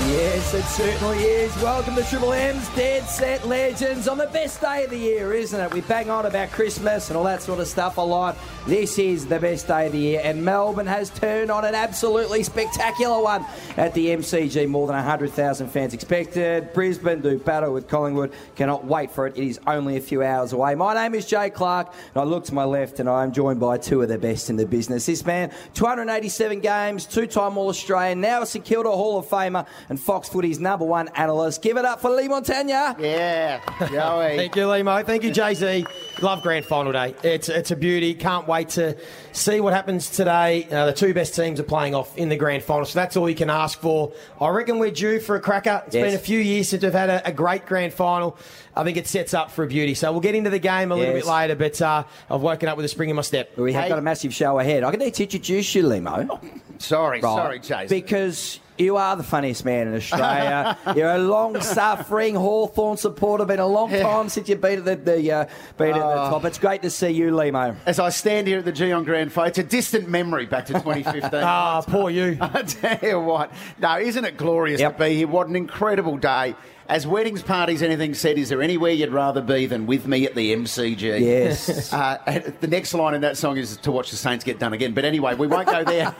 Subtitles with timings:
[0.08, 1.54] Yes, it certainly is.
[1.62, 5.60] Welcome to Triple M's Dead Set Legends on the best day of the year, isn't
[5.60, 5.72] it?
[5.72, 8.36] We bang on about Christmas and all that sort of stuff a lot.
[8.66, 12.42] This is the best day of the year, and Melbourne has turned on an absolutely
[12.42, 13.44] spectacular one
[13.76, 14.66] at the MCG.
[14.68, 16.72] More than 100,000 fans expected.
[16.72, 18.32] Brisbane do battle with Collingwood.
[18.56, 19.36] Cannot wait for it.
[19.36, 20.74] It is only a few hours away.
[20.74, 23.60] My name is Jay Clark, and I look to my left, and I am joined
[23.60, 25.06] by two of the best in the business.
[25.06, 30.58] This man, 287 games, two-time All-Australian, now a St Hall of Famer, and Fox Footy's
[30.58, 31.60] number one analyst.
[31.60, 32.98] Give it up for Leigh Montagna.
[32.98, 33.60] Yeah,
[33.90, 34.36] Joey.
[34.36, 35.04] Thank you, Lehmo.
[35.04, 35.84] Thank you, Jay Z.
[36.22, 37.14] Love grand final day.
[37.22, 38.14] It's it's a beauty.
[38.14, 38.96] Can't wait to
[39.32, 40.66] see what happens today.
[40.70, 43.28] Uh, the two best teams are playing off in the grand final, so that's all
[43.28, 44.12] you can ask for.
[44.40, 45.82] I reckon we're due for a cracker.
[45.86, 46.06] It's Yes.
[46.06, 48.38] been a few years since we've had a, a great grand final.
[48.76, 49.94] I think it sets up for a beauty.
[49.94, 51.24] So we'll get into the game a little Yes.
[51.24, 53.58] bit later, but uh, I've woken up with a spring in my step.
[53.58, 53.88] We have Hey.
[53.88, 54.84] got a massive show ahead.
[54.84, 56.40] I can need to introduce you, Lehmo.
[56.78, 57.34] Sorry, Right.
[57.36, 57.88] sorry, Jason.
[57.88, 60.76] Because you are the funniest man in Australia.
[60.96, 63.44] You're a long-suffering Hawthorn supporter.
[63.44, 65.44] Been a long time since you've been at the, the uh,
[65.76, 66.30] been at the Oh.
[66.30, 66.44] top.
[66.44, 67.76] It's great to see you, Lehmo.
[67.86, 70.72] As I stand here at the Geon Grand Final, it's a distant memory back to
[70.74, 71.30] 2015.
[71.42, 72.38] Ah, poor you.
[72.40, 73.52] I tell you what.
[73.78, 74.96] No, isn't it glorious Yep.
[74.98, 75.28] to be here?
[75.28, 76.54] What an incredible day.
[76.90, 80.34] As weddings, parties, anything said, is there anywhere you'd rather be than with me at
[80.34, 81.20] the MCG?
[81.20, 81.92] Yes.
[82.00, 84.94] Uh, the next line in that song is to watch the Saints get done again.
[84.94, 86.14] But anyway, we won't go there,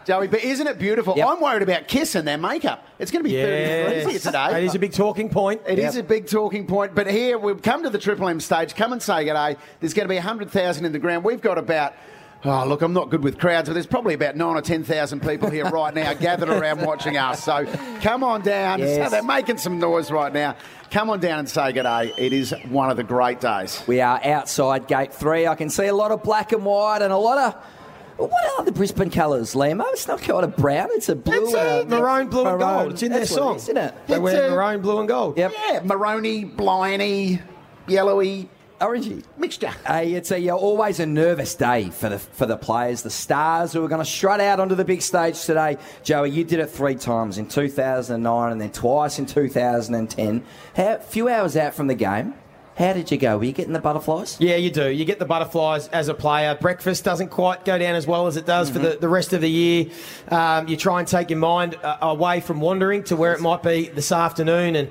[0.06, 0.28] Joey.
[0.28, 1.14] But isn't it beautiful?
[1.16, 1.28] Yep.
[1.28, 2.86] I'm worried about Kiss and their makeup.
[2.98, 4.58] It's going to be 30 degrees here today.
[4.58, 5.62] It is a big talking point.
[5.66, 8.74] It is a big talking point, but here we've come to the Triple M stage.
[8.74, 9.56] Come and say g'day.
[9.80, 11.24] There's going to be 100,000 in the ground.
[11.24, 11.94] We've got about,
[12.44, 15.50] oh, look, I'm not good with crowds, but there's probably about 9 or 10,000 people
[15.50, 17.42] here right now gathered around watching us.
[17.44, 17.66] So
[18.00, 18.78] come on down.
[18.80, 19.04] Yes.
[19.04, 20.56] So they're making some noise right now.
[20.90, 22.12] Come on down and say g'day.
[22.16, 23.82] It is one of the great days.
[23.86, 25.46] We are outside gate three.
[25.46, 27.64] I can see a lot of black and white and a lot of.
[28.16, 29.84] What are the Brisbane colours, Lehmo?
[29.88, 30.86] It's not kind of brown.
[30.92, 31.46] It's a blue.
[31.46, 32.92] It's a and a- Maroon, blue, and gold.
[32.92, 33.56] It's in That's their song.
[33.56, 33.94] is, isn't it?
[34.06, 35.36] They It's wear a- maroon, blue, and gold.
[35.36, 35.52] Yep.
[35.68, 37.40] Yeah, Maroney, Bliney,
[37.88, 38.48] yellowy
[38.80, 39.24] Orangey.
[39.38, 39.72] mixture.
[39.86, 43.72] Hey, it's a, uh, always a nervous day for the for the players, the stars
[43.72, 45.78] who are going to strut out onto the big stage today.
[46.02, 50.44] Joey, you did it three times in 2009 and then twice in 2010.
[50.76, 52.34] How, few hours out from the game,
[52.76, 53.38] how did you go?
[53.38, 54.36] Were you getting the butterflies?
[54.40, 54.90] Yeah, you do.
[54.90, 56.56] You get the butterflies as a player.
[56.60, 59.40] Breakfast doesn't quite go down as well as it does for the, the rest of
[59.40, 59.86] the year.
[60.28, 63.62] Um, you try and take your mind uh, away from wandering to where it might
[63.62, 64.90] be this afternoon, and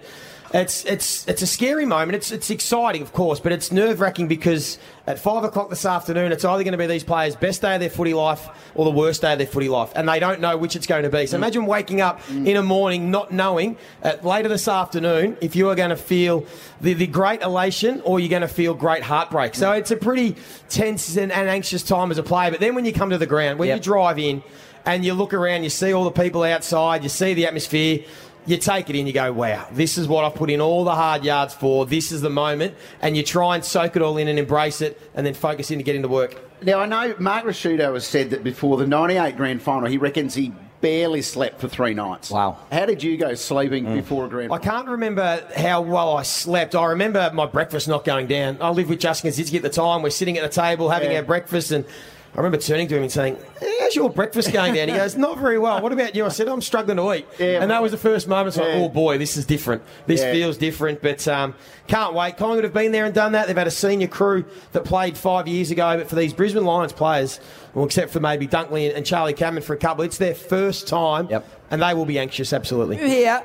[0.53, 2.15] it's it's it's a scary moment.
[2.15, 4.77] It's it's exciting, of course, but it's nerve wracking because
[5.07, 7.79] at five o'clock this afternoon, it's either going to be these players' best day of
[7.79, 10.55] their footy life or the worst day of their footy life, and they don't know
[10.55, 11.25] which it's going to be.
[11.25, 11.39] So mm.
[11.39, 12.47] imagine waking up mm.
[12.47, 16.45] in a morning not knowing at later this afternoon if you are going to feel
[16.81, 19.55] the, the great elation or you're going to feel great heartbreak.
[19.55, 19.79] So mm.
[19.79, 20.35] it's a pretty
[20.69, 22.51] tense and, and anxious time as a player.
[22.51, 23.77] But then when you come to the ground, when Yep.
[23.77, 24.43] you drive in
[24.85, 28.01] and you look around, you see all the people outside, you see the atmosphere.
[28.45, 30.95] You take it in, you go, wow, this is what I've put in all the
[30.95, 31.85] hard yards for.
[31.85, 32.75] This is the moment.
[33.01, 35.77] And you try and soak it all in and embrace it and then focus in
[35.79, 36.39] to get into work.
[36.61, 40.33] Now, I know Mark Ricciuto has said that before the 98 grand final, he reckons
[40.33, 42.29] he barely slept for three nights.
[42.29, 42.57] Wow.
[42.69, 43.95] How did you go sleeping mm.
[43.95, 44.61] before a grand final?
[44.61, 46.75] I can't remember how well I slept.
[46.75, 48.57] I remember my breakfast not going down.
[48.59, 50.01] I lived with Justin Koschitzke at the time.
[50.01, 51.19] We're sitting at the table having Yeah.
[51.19, 51.85] our breakfast, and
[52.33, 53.37] I remember turning to him and saying,
[53.79, 55.79] "How's your breakfast going down?" He goes, "Not very well.
[55.81, 58.27] What about you?" I said, "I'm struggling to eat." Yeah, and that was the first
[58.27, 58.47] moment.
[58.47, 58.81] It's like, Yeah.
[58.81, 59.83] "Oh boy, this is different.
[60.07, 60.31] This Yeah.
[60.31, 61.53] feels different." But um,
[61.87, 62.37] can't wait.
[62.37, 63.45] Collingwood have been there and done that.
[63.45, 66.91] They've had a senior crew that played five years ago, but for these Brisbane Lions
[66.91, 67.39] players,
[67.75, 71.27] well, except for maybe Dunkley and Charlie Cameron for a couple, it's their first time,
[71.29, 71.45] Yep.
[71.69, 72.51] and they will be anxious.
[72.51, 72.97] Absolutely.
[72.97, 73.43] Who here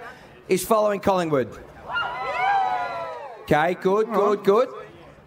[0.48, 1.48] is following Collingwood?
[3.42, 4.68] Okay, good, good, good.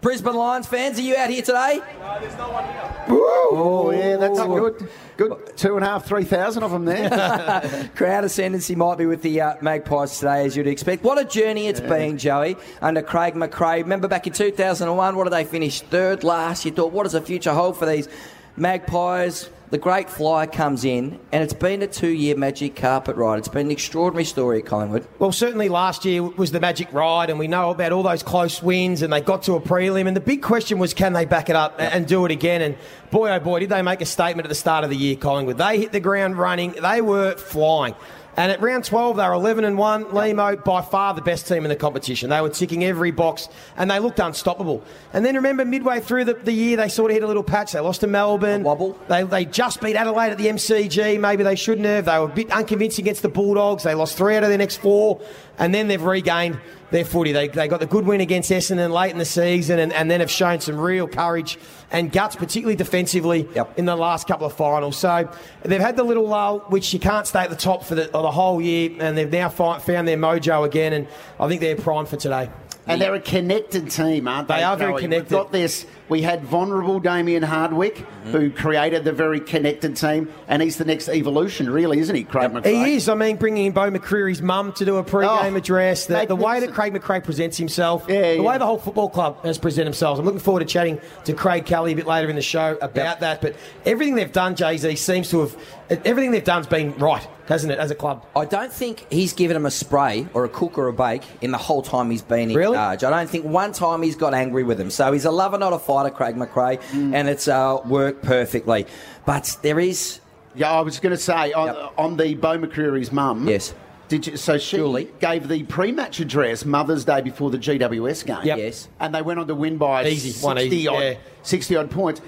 [0.02, 1.80] Brisbane Lions fans, are you out here today?
[2.00, 3.04] No, there's no one here.
[3.08, 4.88] Oh, yeah, that's good.
[5.16, 7.88] Good two and a half, three thousand of them there.
[7.94, 11.04] Crowd ascendancy might be with the uh, Magpies today, as you'd expect.
[11.04, 13.82] What a journey it's been, Joey, under Craig McRae.
[13.82, 15.82] Remember back in 2001, what did they finish?
[15.82, 16.64] Third last.
[16.64, 18.08] You thought, what does the future hold for these
[18.56, 19.50] Magpies?
[19.72, 23.38] The great flyer comes in, and it's been a two year magic carpet ride.
[23.38, 25.08] It's been an extraordinary story at Collingwood.
[25.18, 28.62] Well, certainly last year was the magic ride, and we know about all those close
[28.62, 30.06] wins, and they got to a prelim.
[30.06, 32.60] And the big question was, can they back it up and do it again?
[32.60, 32.76] And
[33.10, 35.56] boy, oh boy, did they make a statement at the start of the year, Collingwood.
[35.56, 37.94] They hit the ground running, they were flying.
[38.36, 40.04] And at round 12, they were 11 and 1.
[40.06, 42.30] Lehmo, by far the best team in the competition.
[42.30, 44.82] They were ticking every box and they looked unstoppable.
[45.12, 47.72] And then remember, midway through the, the year, they sort of hit a little patch.
[47.72, 48.62] They lost to Melbourne.
[48.62, 48.98] A wobble.
[49.08, 51.20] They, they just beat Adelaide at the MCG.
[51.20, 52.06] Maybe they shouldn't have.
[52.06, 53.82] They were a bit unconvincing against the Bulldogs.
[53.82, 55.20] They lost three out of their next four.
[55.58, 56.58] And then they've regained
[56.90, 57.32] their footy.
[57.32, 60.20] They, they got the good win against Essendon late in the season and, and then
[60.20, 61.58] have shown some real courage
[61.90, 63.78] and guts, particularly defensively, Yep.
[63.78, 64.96] in the last couple of finals.
[64.96, 65.30] So
[65.62, 68.30] they've had the little lull, which you can't stay at the top for the, the
[68.30, 71.06] whole year, and they've now fi- found their mojo again, and
[71.38, 72.50] I think they're primed for today.
[72.86, 74.56] and they're a connected team, aren't they?
[74.56, 75.30] They are very connected.
[75.30, 75.86] We've got this.
[76.08, 78.30] We had vulnerable Damien Hardwick, Mm-hmm.
[78.30, 82.52] who created the very connected team, and he's the next evolution, really, isn't he, Craig
[82.52, 82.66] McRae?
[82.86, 83.08] He is.
[83.08, 86.36] I mean, bringing in Beau McCreery's mum to do a pre-game Oh, address, the, the
[86.36, 86.72] way that.
[86.72, 88.42] Craig McRae presents himself, Yeah, the yeah.
[88.42, 90.20] way the whole football club has presented themselves.
[90.20, 93.18] I'm looking forward to chatting to Craig Kelly a bit later in the show about
[93.20, 93.40] that.
[93.42, 95.56] But everything they've done, Jay Z, seems to have
[96.04, 98.24] everything they've done's been right, hasn't it, as a club?
[98.36, 101.50] I don't think he's given him a spray or a cook or a bake in
[101.50, 102.76] the whole time he's been in Really?
[102.76, 103.02] charge.
[103.02, 104.90] I don't think one time he's got angry with him.
[104.90, 107.14] So he's a lover, not a fighter, Craig McRae, Mm.
[107.14, 108.86] and it's uh, worked perfectly.
[109.26, 110.20] But there is,
[110.54, 111.92] Yeah, I was going to say on, Yep.
[111.98, 113.48] on the Beau McCreery's mum.
[113.48, 113.74] Yes.
[114.08, 115.08] Did you, so she Julie.
[115.20, 118.44] gave the pre-match address Mother's Day before the GWS game.
[118.44, 118.58] Yep.
[118.58, 118.88] yes.
[119.00, 121.14] And they went on to win by Easy, 60 one easy, odd, yeah.
[121.42, 122.20] 60 odd points.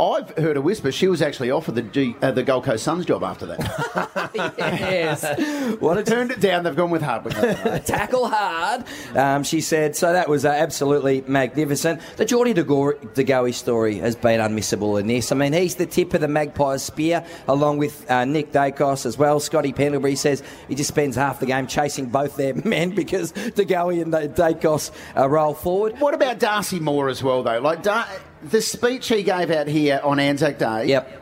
[0.00, 3.04] I've heard a whisper she was actually offered the G, uh, the Gold Coast Suns
[3.04, 4.30] job after that.
[4.56, 5.78] yes.
[5.78, 6.64] what a Turned it down.
[6.64, 7.34] They've gone with Hardwick.
[7.84, 9.94] tackle hard, um, she said.
[9.94, 12.00] So that was uh, absolutely magnificent.
[12.16, 15.32] The Jordy De Goey story has been unmissable in this.
[15.32, 19.18] I mean, he's the tip of the Magpies spear, along with uh, Nick Daicos as
[19.18, 19.38] well.
[19.38, 23.66] Scotty Pendlebury says he just spends half the game chasing both their men because De
[23.66, 26.00] Goey and Daicos uh, roll forward.
[26.00, 27.60] what about Darcy Moore as well, though?
[27.60, 28.08] Like Dar-
[28.42, 30.86] the speech he gave out here on Anzac Day.
[30.86, 31.16] Yep.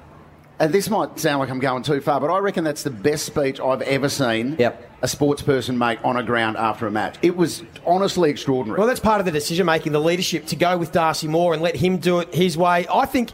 [0.60, 3.24] And this might sound like I'm going too far, but I reckon that's the best
[3.26, 4.90] speech I've ever seen Yep.
[5.02, 7.14] a sports person make on a ground after a match.
[7.22, 8.76] It was honestly extraordinary.
[8.78, 11.62] Well, that's part of the decision making, the leadership to go with Darcy Moore and
[11.62, 12.86] let him do it his way.
[12.92, 13.30] I think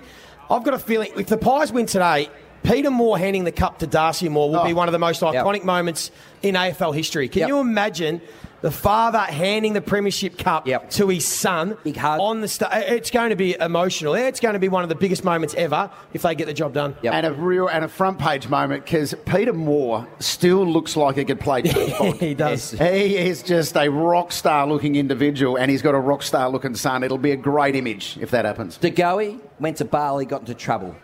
[0.50, 2.28] I've got a feeling if the Pies win today,
[2.62, 4.64] Peter Moore handing the cup to Darcy Moore will Oh.
[4.66, 6.10] be one of the most iconic moments
[6.42, 7.28] in AFL history.
[7.28, 7.48] Can Yep.
[7.48, 8.20] you imagine
[8.64, 10.88] the father handing the Premiership Cup Yep.
[10.93, 12.19] to his son Big hug.
[12.19, 14.14] on the sta- It's going to be emotional.
[14.14, 16.72] It's going to be one of the biggest moments ever if they get the job
[16.72, 16.96] done.
[17.02, 17.12] Yep.
[17.12, 21.26] And a real and a front page moment because Peter Moore still looks like he
[21.26, 22.70] could play James he does.
[22.70, 26.75] He is just a rock star looking individual, and he's got a rock star looking
[26.75, 27.02] son.
[27.05, 28.78] It'll be a great image if that happens.
[28.78, 30.96] De Goey went to Bali, got into trouble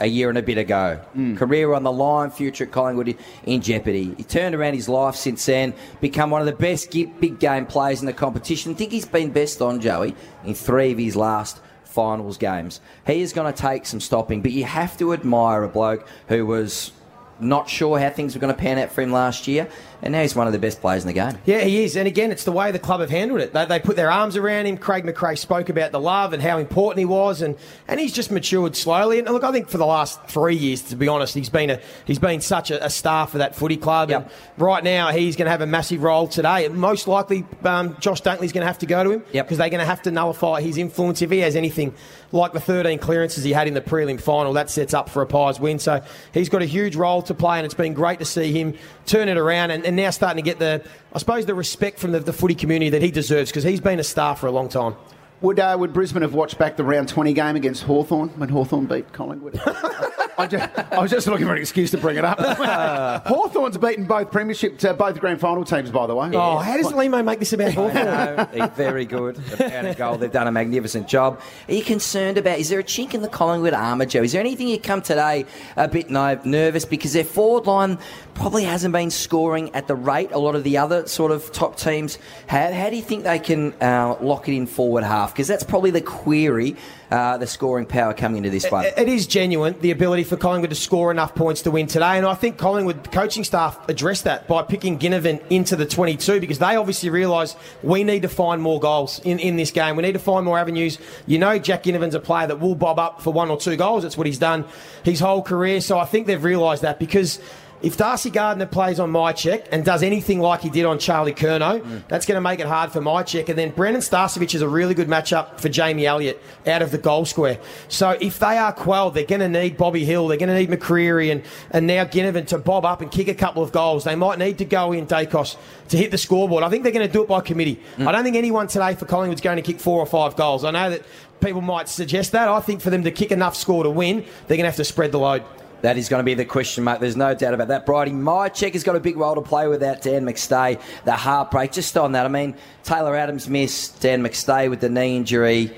[0.00, 1.00] a year and a bit ago.
[1.16, 1.36] Mm.
[1.36, 4.14] Career on the line, future at Collingwood in jeopardy.
[4.16, 8.00] He turned around his life since then, become one of the best big game players
[8.00, 8.72] in the competition.
[8.72, 10.14] I think he's been best on Joey
[10.44, 12.80] in three of his last finals games.
[13.06, 16.46] He is going to take some stopping, but you have to admire a bloke who
[16.46, 16.92] was
[17.40, 19.68] not sure how things were going to pan out for him last year,
[20.02, 21.36] and now he's one of the best players in the game.
[21.44, 21.96] Yeah, he is.
[21.96, 23.52] And again, it's the way the club have handled it.
[23.52, 24.76] They, they put their arms around him.
[24.78, 27.56] Craig McRae spoke about the love and how important he was, and,
[27.88, 29.18] and he's just matured slowly.
[29.18, 31.80] And look, I think for the last three years, to be honest, he's been a
[32.04, 34.10] he's been such a, a star for that footy club.
[34.10, 34.22] Yep.
[34.22, 34.30] And
[34.62, 36.64] right now, he's going to have a massive role today.
[36.66, 39.46] And most likely, um, Josh Dunkley's going to have to go to him Yep.
[39.46, 41.94] because they're going to have to nullify his influence if he has anything
[42.30, 44.52] like the 13 clearances he had in the prelim final.
[44.52, 45.78] That sets up for a Pies win.
[45.78, 48.74] So he's got a huge role to play, and it's been great to see him
[49.06, 52.12] turn it around and, and now starting to get the, I suppose, the respect from
[52.12, 54.68] the, the footy community that he deserves because he's been a star for a long
[54.68, 54.94] time.
[55.40, 58.86] Would uh, would Brisbane have watched back the round 20 game against Hawthorn when Hawthorn
[58.86, 59.60] beat Collingwood?
[60.38, 62.38] I, just, I was just looking for an excuse to bring it up.
[63.26, 66.30] Hawthorn's beaten both premiership, uh, both grand final teams, by the way.
[66.32, 68.04] Oh, how does Lehmo make this about Hawthorn?
[68.04, 69.36] No, they're very good.
[69.36, 70.16] They've a goal.
[70.16, 71.40] They've done a magnificent job.
[71.68, 72.58] Are you concerned about?
[72.58, 74.22] Is there a chink in the Collingwood armour, Joe?
[74.22, 75.44] Is there anything you come today
[75.76, 77.98] a bit no, nervous because their forward line
[78.34, 81.76] probably hasn't been scoring at the rate a lot of the other sort of top
[81.76, 82.72] teams have?
[82.72, 85.32] How do you think they can uh, lock it in forward half?
[85.32, 86.76] Because that's probably the query
[87.10, 88.84] uh, the scoring power coming into this one.
[88.84, 92.16] It- it is genuine, the ability for Collingwood to score enough points to win today.
[92.18, 96.58] And I think Collingwood coaching staff addressed that by picking Ginnivan into the 22 because
[96.58, 99.96] they obviously realise we need to find more goals in, in this game.
[99.96, 100.98] We need to find more avenues.
[101.26, 104.02] You know, Jack Ginnivan's a player that will bob up for one or two goals.
[104.02, 104.64] That's what he's done
[105.02, 105.80] his whole career.
[105.80, 107.40] So I think they've realised that because.
[107.80, 112.02] If Darcy Gardiner plays on Mihocek and does anything like he did on Charlie Curnow,
[112.08, 113.48] that's going to make it hard for Mihocek.
[113.48, 116.98] And then Brandon Starcevich is a really good matchup for Jamie Elliott out of the
[116.98, 117.60] goal square.
[117.88, 120.70] So if they are quelled, they're going to need Bobby Hill, they're going to need
[120.70, 124.04] McCreery and, and now Ginnivan to bob up and kick a couple of goals.
[124.04, 125.56] They might need to go in Daicos
[125.90, 126.64] to hit the scoreboard.
[126.64, 127.80] I think they're going to do it by committee.
[127.96, 128.08] Mm.
[128.08, 130.64] I don't think anyone today for Collingwood's going to kick four or five goals.
[130.64, 131.02] I know that
[131.40, 132.48] people might suggest that.
[132.48, 134.84] I think for them to kick enough score to win, they're going to have to
[134.84, 135.44] spread the load.
[135.82, 137.00] That is going to be the question mark.
[137.00, 137.86] There's no doubt about that.
[137.86, 140.80] Brody, Mihocek has got a big role to play without Dan McStay.
[141.04, 142.26] The heartbreak, just on that.
[142.26, 145.72] I mean, Taylor Adams missed, Dan McStay with the knee injury.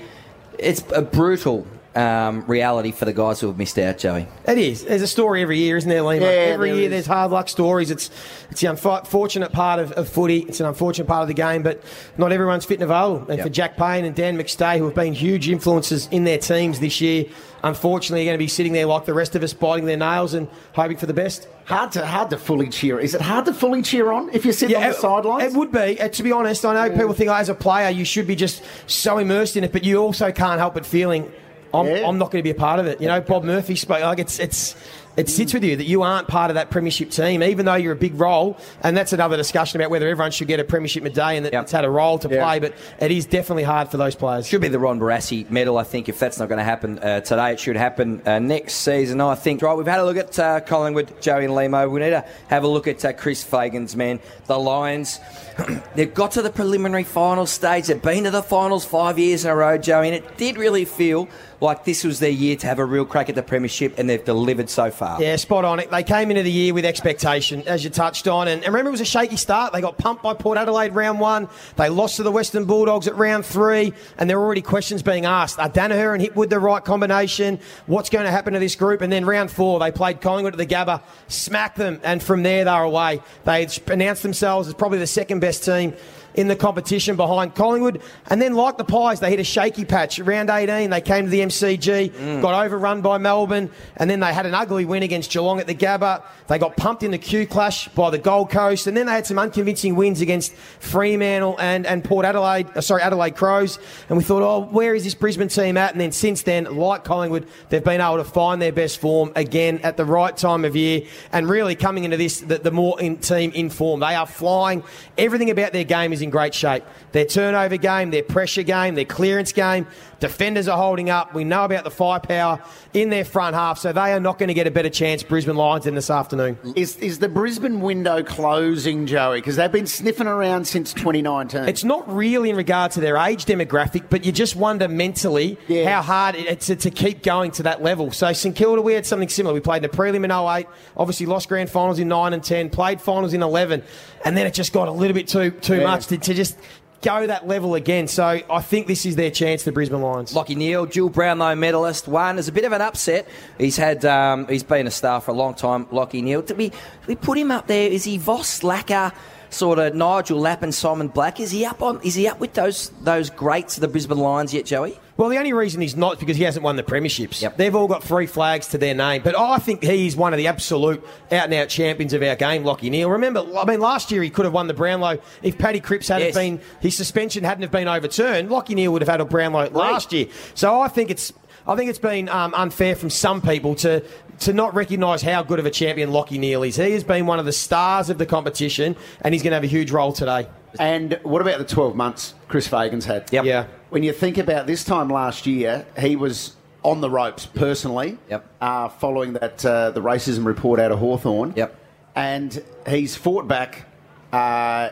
[0.57, 4.27] It's a brutal um, reality for the guys who have missed out, Joey.
[4.47, 4.85] It is.
[4.85, 6.21] There's a story every year, isn't there, Lehmo?
[6.21, 6.91] Yeah, every there year is.
[6.91, 7.91] there's hard luck stories.
[7.91, 8.09] It's
[8.49, 10.39] it's the unfortunate part of, of footy.
[10.39, 11.83] It's an unfortunate part of the game, but
[12.17, 13.27] not everyone's fit and available.
[13.29, 13.45] And Yep.
[13.45, 17.01] for Jack Payne and Dan McStay, who have been huge influences in their teams this
[17.01, 17.25] year,
[17.63, 20.33] unfortunately, are going to be sitting there like the rest of us, biting their nails
[20.33, 21.47] and hoping for the best.
[21.65, 22.99] Hard to hard to fully cheer.
[22.99, 25.53] Is it hard to fully cheer on if you're sitting on the it, sidelines?
[25.53, 25.99] It would be.
[25.99, 28.35] Uh, to be honest, I know people think oh, as a player you should be
[28.35, 31.31] just so immersed in it, but you also can't help but feeling
[31.73, 32.07] I'm, Yeah.
[32.07, 33.01] I'm not going to be a part of it.
[33.01, 34.75] You know, Bob Murphy spoke like it's it's.
[35.17, 37.91] It sits with you that you aren't part of that premiership team, even though you're
[37.91, 38.57] a big role.
[38.81, 41.63] And that's another discussion about whether everyone should get a premiership medallion and that Yep.
[41.63, 42.41] it's had a role to Yeah.
[42.45, 42.59] play.
[42.59, 44.47] But it is definitely hard for those players.
[44.47, 46.07] Should be the Ron Barassi medal, I think.
[46.07, 49.35] If that's not going to happen uh, today, it should happen uh, next season, I
[49.35, 49.61] think.
[49.61, 51.89] Right, we've had a look at uh, Collingwood, Joey and Limo.
[51.89, 55.19] We need to have a look at uh, Chris Fagan's man, the Lions.
[55.95, 57.87] They've got to the preliminary final stage.
[57.87, 60.85] They've been to the finals five years in a row, Joey, and it did really
[60.85, 61.27] feel
[61.61, 64.25] like this was their year to have a real crack at the premiership, and they've
[64.25, 65.21] delivered so far.
[65.21, 65.81] Yeah, spot on.
[65.91, 68.47] They came into the year with expectation, as you touched on.
[68.47, 69.71] And, remember, it was a shaky start.
[69.71, 71.47] They got pumped by Port Adelaide round one.
[71.75, 73.93] They lost to the Western Bulldogs at round three.
[74.17, 75.59] And there were already questions being asked.
[75.59, 77.59] Are Daniher and Hipwood the right combination?
[77.85, 79.01] What's going to happen to this group?
[79.01, 81.99] And then round four, they played Collingwood at the Gabba, smacked them.
[82.03, 83.21] And from there, they're away.
[83.45, 85.93] They announced themselves as probably the second best team
[86.33, 88.01] in the competition behind Collingwood.
[88.27, 90.19] And then, like the Pies, they hit a shaky patch.
[90.19, 94.45] Round 18, they came to the MCG, got overrun by Melbourne, and then they had
[94.45, 96.23] an ugly win against Geelong at the Gabba.
[96.47, 99.25] They got pumped in the Q clash by the Gold Coast, and then they had
[99.25, 103.79] some unconvincing wins against Fremantle and, and Port Adelaide, uh, sorry, Adelaide Crows.
[104.09, 105.91] And we thought, oh, where is this Brisbane team at?
[105.91, 109.79] And then since then, like Collingwood, they've been able to find their best form again
[109.79, 113.17] at the right time of year, and really coming into this, the, the more in
[113.17, 113.99] team in form.
[113.99, 114.83] They are flying.
[115.17, 116.83] Everything about their game is in great shape.
[117.11, 119.87] Their turnover game, their pressure game, their clearance game.
[120.19, 121.33] Defenders are holding up.
[121.33, 122.61] We know about the firepower
[122.93, 125.55] in their front half, so they are not going to get a better chance, Brisbane
[125.55, 126.57] Lions, in this afternoon.
[126.75, 129.39] Is is the Brisbane window closing, Joey?
[129.39, 131.69] Because they've been sniffing around since 2019.
[131.69, 135.89] It's not really in regard to their age demographic, but you just wonder mentally Yeah.
[135.89, 138.11] how hard it's to, to keep going to that level.
[138.11, 139.53] So St Kilda, we had something similar.
[139.53, 140.67] We played in the prelim in 08,
[140.97, 143.83] obviously lost grand finals in 9 and 10, played finals in 11,
[144.25, 145.83] and then it just got a little bit too too Yeah.
[145.87, 146.57] much to, to just
[147.01, 148.07] go that level again.
[148.07, 150.33] So I think this is their chance, the Brisbane Lions.
[150.33, 153.27] Lachie Neale, Jill Brownlow medalist, one is a bit of an upset.
[153.57, 155.85] He's had, um, he's been a star for a long time.
[155.87, 156.41] Lachie Neale.
[156.41, 157.89] Did we, did we put him up there?
[157.89, 159.13] Is he Voss Lacker,
[159.49, 161.39] sort of Nigel Lapp and Simon Black?
[161.39, 162.01] Is he up on?
[162.03, 164.97] Is he up with those those greats of the Brisbane Lions yet, Joey?
[165.21, 167.43] Well, the only reason he's not is because he hasn't won the premierships.
[167.43, 167.55] Yep.
[167.55, 169.21] They've all got three flags to their name.
[169.23, 172.63] But I think he's one of the absolute out and out champions of our game,
[172.63, 173.07] Lachie Neale.
[173.07, 176.29] Remember, I mean, last year he could have won the Brownlow if Paddy Cripps hadn't
[176.29, 176.35] Yes.
[176.35, 178.49] been, his suspension hadn't have been overturned.
[178.49, 180.25] Lachie Neale would have had a Brownlow last year.
[180.55, 181.31] So I think it's.
[181.67, 184.03] I think it's been um, unfair from some people to
[184.39, 186.77] to not recognise how good of a champion Lachie Neale is.
[186.77, 189.63] He has been one of the stars of the competition, and he's going to have
[189.63, 190.47] a huge role today.
[190.79, 193.31] and what about the 12 months Chris Fagan's had?
[193.31, 193.45] Yep.
[193.45, 193.67] Yeah.
[193.91, 198.17] When you think about this time last year, he was on the ropes personally.
[198.29, 198.47] Yep.
[198.61, 201.51] Uh, following that uh, the racism report out of Hawthorn.
[201.57, 201.75] Yep.
[202.15, 203.89] And he's fought back,
[204.31, 204.91] uh,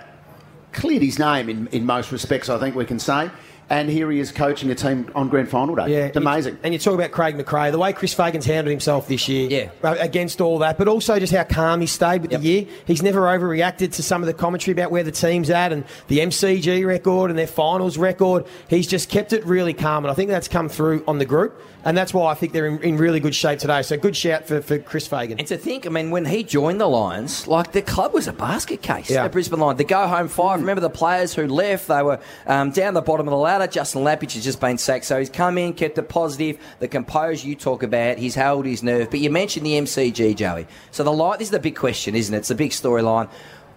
[0.73, 2.49] cleared his name in, in most respects.
[2.49, 3.31] I think we can say.
[3.71, 5.89] And here he is coaching a team on grand final day.
[5.89, 6.57] Yeah, it's amazing.
[6.63, 9.69] And you talk about Craig McRae, the way Chris Fagan's handled himself this year, Yeah.
[9.87, 12.41] uh, against all that, but also just how calm he stayed with Yep.
[12.41, 12.65] the year.
[12.85, 16.19] He's never overreacted to some of the commentary about where the team's at and the
[16.19, 18.45] MCG record and their finals record.
[18.69, 21.61] He's just kept it really calm, and I think that's come through on the group,
[21.85, 23.81] and that's why I think they're in, in really good shape today.
[23.81, 25.39] So good shout for, for Chris Fagan.
[25.39, 28.33] And to think, I mean, when he joined the Lions, like the club was a
[28.33, 29.09] basket case.
[29.09, 29.23] Yeah.
[29.23, 30.59] The Brisbane Lions, the go home five.
[30.59, 31.87] Remember the players who left?
[31.87, 33.67] They were um, down the bottom of the ladder.
[33.67, 35.05] Justin Leppitsch, has just been sacked.
[35.05, 36.59] So he's come in, kept it positive.
[36.79, 39.09] The composure you talk about, he's held his nerve.
[39.09, 40.67] But you mentioned the MCG, Joey.
[40.91, 42.39] So the light, this is the big question, isn't it?
[42.39, 43.29] It's the big storyline.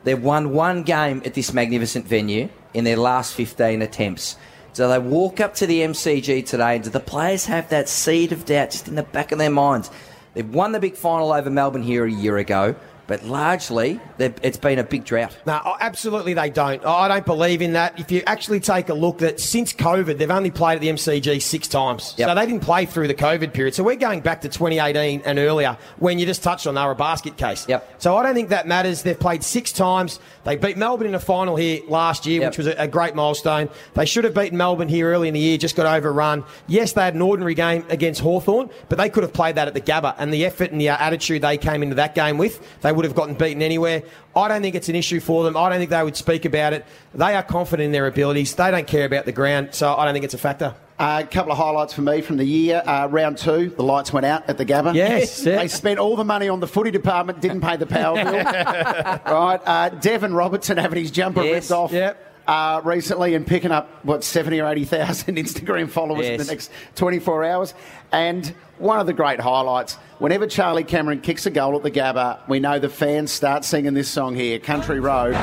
[0.05, 4.37] They've won one game at this magnificent venue in their last 15 attempts.
[4.75, 8.47] So they walk up to the MCG today, do the players have that seed of
[8.47, 9.91] doubt just in the back of their minds?
[10.33, 12.75] They've won the big final over Melbourne here a year ago,
[13.07, 15.37] but largely it's been a big drought.
[15.47, 16.85] No, oh, absolutely they don't.
[16.85, 17.99] I don't believe in that.
[17.99, 21.43] If you actually take a look, that since COVID, they've only played at the MCG
[21.43, 22.15] six times.
[22.17, 22.29] Yep.
[22.29, 23.75] So they didn't play through the COVID period.
[23.75, 26.93] So we're going back to 2018 and earlier when you just touched on they were
[26.93, 27.67] a basket case.
[27.69, 27.97] Yep.
[27.99, 29.03] So I don't think that matters.
[29.03, 30.21] They've played six times.
[30.45, 32.51] They beat Melbourne in a final here last year, Yep.
[32.51, 33.71] which was a, great milestone.
[33.95, 36.45] They should have beaten Melbourne here early in the year, just got overrun.
[36.67, 39.75] Yes, they had an ordinary game against Hawthorn, but they could have played that at
[39.75, 40.15] the Gabba.
[40.19, 43.15] And the effort and the attitude they came into that game with, they would have
[43.15, 44.03] gotten beaten anywhere.
[44.37, 45.57] I don't think it's an issue for them.
[45.57, 46.85] I don't think they would speak about it.
[47.15, 48.55] They are confident in their abilities.
[48.55, 50.75] They don't care about the ground, so I don't think it's a factor.
[50.99, 52.81] A couple of highlights for me from the year.
[52.87, 54.95] Uh, round two, the lights went out at the Gabba.
[54.95, 55.57] Yes, yeah.
[55.57, 58.33] They spent all the money on the footy department, didn't pay the power bill.
[58.35, 59.61] right.
[59.65, 61.93] Uh, Devin Robertson having his jumper Yes, ripped off.
[61.93, 62.29] yep.
[62.47, 67.45] Uh, recently and picking up what 70 or 80,000 Instagram followers in the next 24
[67.45, 67.73] hours.
[68.11, 72.41] And one of the great highlights whenever Charlie Cameron kicks a goal at the Gabba,
[72.49, 75.35] we know the fans start singing this song here, Country Road.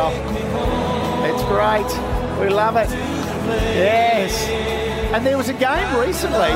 [0.00, 2.40] Oh, it's great.
[2.40, 2.88] We love it.
[3.74, 4.48] Yes.
[5.12, 6.52] And there was a game recently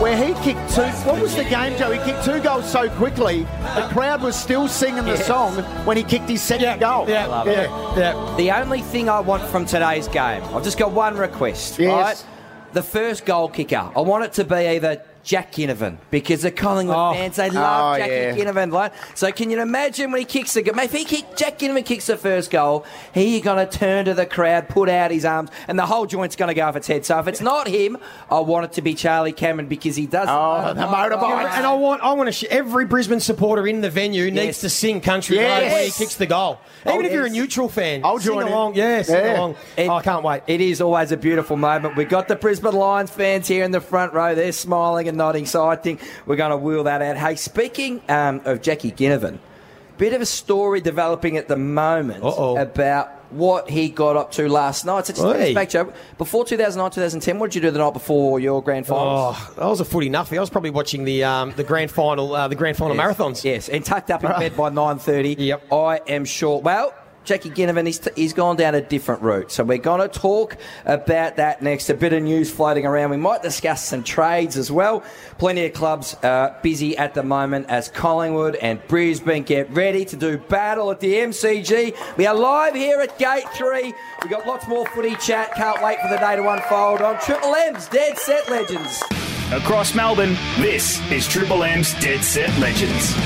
[0.00, 0.82] where he kicked two.
[1.08, 1.90] What was the game, Joe?
[1.92, 3.42] He kicked two goals so quickly,
[3.74, 5.54] the crowd was still singing the song
[5.86, 7.08] when he kicked his second goal.
[7.08, 8.34] Yeah, Love yeah, yeah.
[8.36, 11.90] The only thing I want from today's game, I've just got one request, Yes.
[12.24, 12.26] right?
[12.72, 13.90] The first goal kicker.
[13.96, 17.12] I want it to be either Jack Ginnivan because the Collingwood Oh.
[17.12, 18.36] fans they love Oh, Jackie yeah.
[18.36, 18.72] Ginnivan.
[18.72, 18.92] Right?
[19.16, 20.78] So can you imagine when he kicks the goal?
[20.78, 24.24] If he kick, Jack Ginnivan kicks the first goal, he's going to turn to the
[24.24, 27.04] crowd, put out his arms, and the whole joint's going to go off its head.
[27.04, 27.98] So if it's not him,
[28.30, 30.28] I want it to be Charlie Cameron because he does.
[30.30, 31.50] Oh, the motorbike.
[31.56, 32.32] And I want, I want to.
[32.32, 34.60] Sh- every Brisbane supporter in the venue needs Yes.
[34.60, 35.60] to sing "Country Yes.
[35.62, 36.60] Road" when he kicks the goal.
[36.86, 38.52] Oh, Even Oh, if you're a neutral fan, I'll sing join in.
[38.52, 38.74] along.
[38.76, 39.38] Yeah, sing Yeah.
[39.38, 39.56] along.
[39.76, 40.42] It- oh, I can't wait.
[40.46, 41.96] It is always a beautiful moment.
[41.96, 44.36] We've got the Brisbane Lions fans here in the front row.
[44.36, 47.16] They're smiling and nodding, so I think we're going to wheel that out.
[47.16, 49.38] Hey, speaking um, of Jackie Ginnivan,
[49.98, 52.56] bit of a story developing at the moment Uh-oh.
[52.56, 55.06] about what he got up to last night.
[55.06, 55.92] So just us back, Joe.
[56.18, 59.34] Before 2009, 2010, what did you do the night before your grand final?
[59.34, 60.38] Oh, that was a footy nothing.
[60.38, 63.42] I was probably watching the um, the grand final, uh, the grand final marathons.
[63.42, 65.36] Yes, and tucked up in bed by 9.30.
[65.38, 65.72] Yep.
[65.72, 66.60] I am sure.
[66.60, 66.94] Well,
[67.26, 69.50] Jackie Ginnivan, he's, he's gone down a different route.
[69.50, 71.90] So we're going to talk about that next.
[71.90, 73.10] A bit of news floating around.
[73.10, 75.02] We might discuss some trades as well.
[75.38, 80.16] Plenty of clubs uh, busy at the moment as Collingwood and Brisbane get ready to
[80.16, 81.96] do battle at the MCG.
[82.16, 83.92] We are live here at Gate 3.
[84.22, 85.52] We've got lots more footy chat.
[85.54, 89.02] Can't wait for the day to unfold on Triple M's Dead Set Legends.
[89.52, 93.16] Across Melbourne, this is Triple M's Dead Set Legends.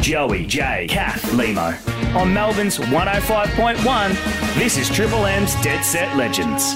[0.00, 2.03] Joey, Jay, Kath, Lehmo.
[2.14, 6.74] On Melbourne's 105.1, this is Triple M's Dead Set Legends.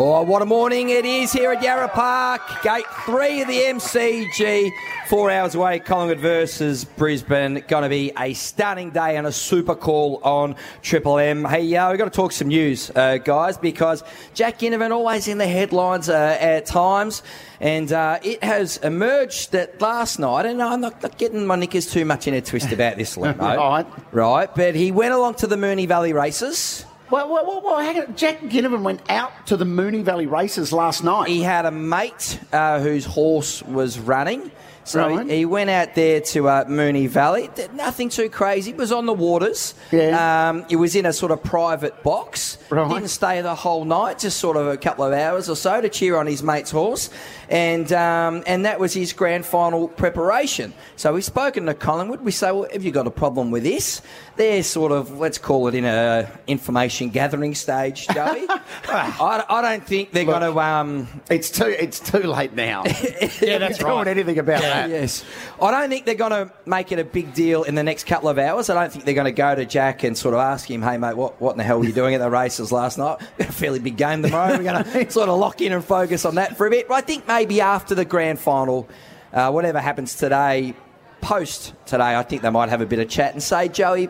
[0.00, 2.40] Oh, what a morning it is here at Yarra Park.
[2.62, 4.70] Gate three of the MCG.
[5.08, 7.64] Four hours away, Collingwood versus Brisbane.
[7.66, 11.44] Going to be a stunning day and a super call on Triple M.
[11.44, 15.38] Hey, uh, we've got to talk some news, uh, guys, because Jack Ginnivan always in
[15.38, 17.24] the headlines uh, at times.
[17.58, 21.90] And uh, it has emerged that last night, and I'm not, not getting my knickers
[21.90, 23.36] too much in a twist about this, Lehmo.
[23.36, 23.86] Right.
[24.12, 26.84] Right, but he went along to the Moonee Valley races.
[27.10, 28.16] Well, well, well, well hang on.
[28.16, 31.28] Jack Ginnivan went out to the Moonee Valley races last night.
[31.28, 34.50] He had a mate uh, whose horse was running.
[34.84, 35.28] So Right.
[35.30, 37.50] he, went out there to uh, Moonee Valley.
[37.54, 38.70] Did Nothing too crazy.
[38.70, 39.74] It was on the waters.
[39.92, 40.48] Yeah.
[40.48, 42.56] Um, it was in a sort of private box.
[42.70, 42.88] Right.
[42.88, 45.90] Didn't stay the whole night, just sort of a couple of hours or so to
[45.90, 47.10] cheer on his mate's horse.
[47.50, 50.74] And um, and that was his grand final preparation.
[50.96, 52.20] So we've spoken to Collingwood.
[52.20, 54.02] We say, well, have you got a problem with this?
[54.36, 58.46] They're sort of, let's call it in a information gathering stage, Joey.
[58.88, 60.56] I, I don't think they're going to...
[60.60, 62.84] Um, It's too it's too late now.
[63.40, 64.08] Yeah, that's doing right.
[64.08, 64.90] anything about that.
[64.90, 65.24] Yes.
[65.60, 68.28] I don't think they're going to make it a big deal in the next couple
[68.28, 68.68] of hours.
[68.68, 70.98] I don't think they're going to go to Jack and sort of ask him, hey,
[70.98, 73.18] mate, what, what in the hell were you doing at the races last night?
[73.38, 74.56] a fairly big game tomorrow.
[74.56, 76.88] We're going to sort of lock in and focus on that for a bit.
[76.88, 78.88] But I think maybe after the grand final,
[79.32, 80.74] uh, whatever happens today,
[81.20, 84.08] post today, I think they might have a bit of chat and say, Joey,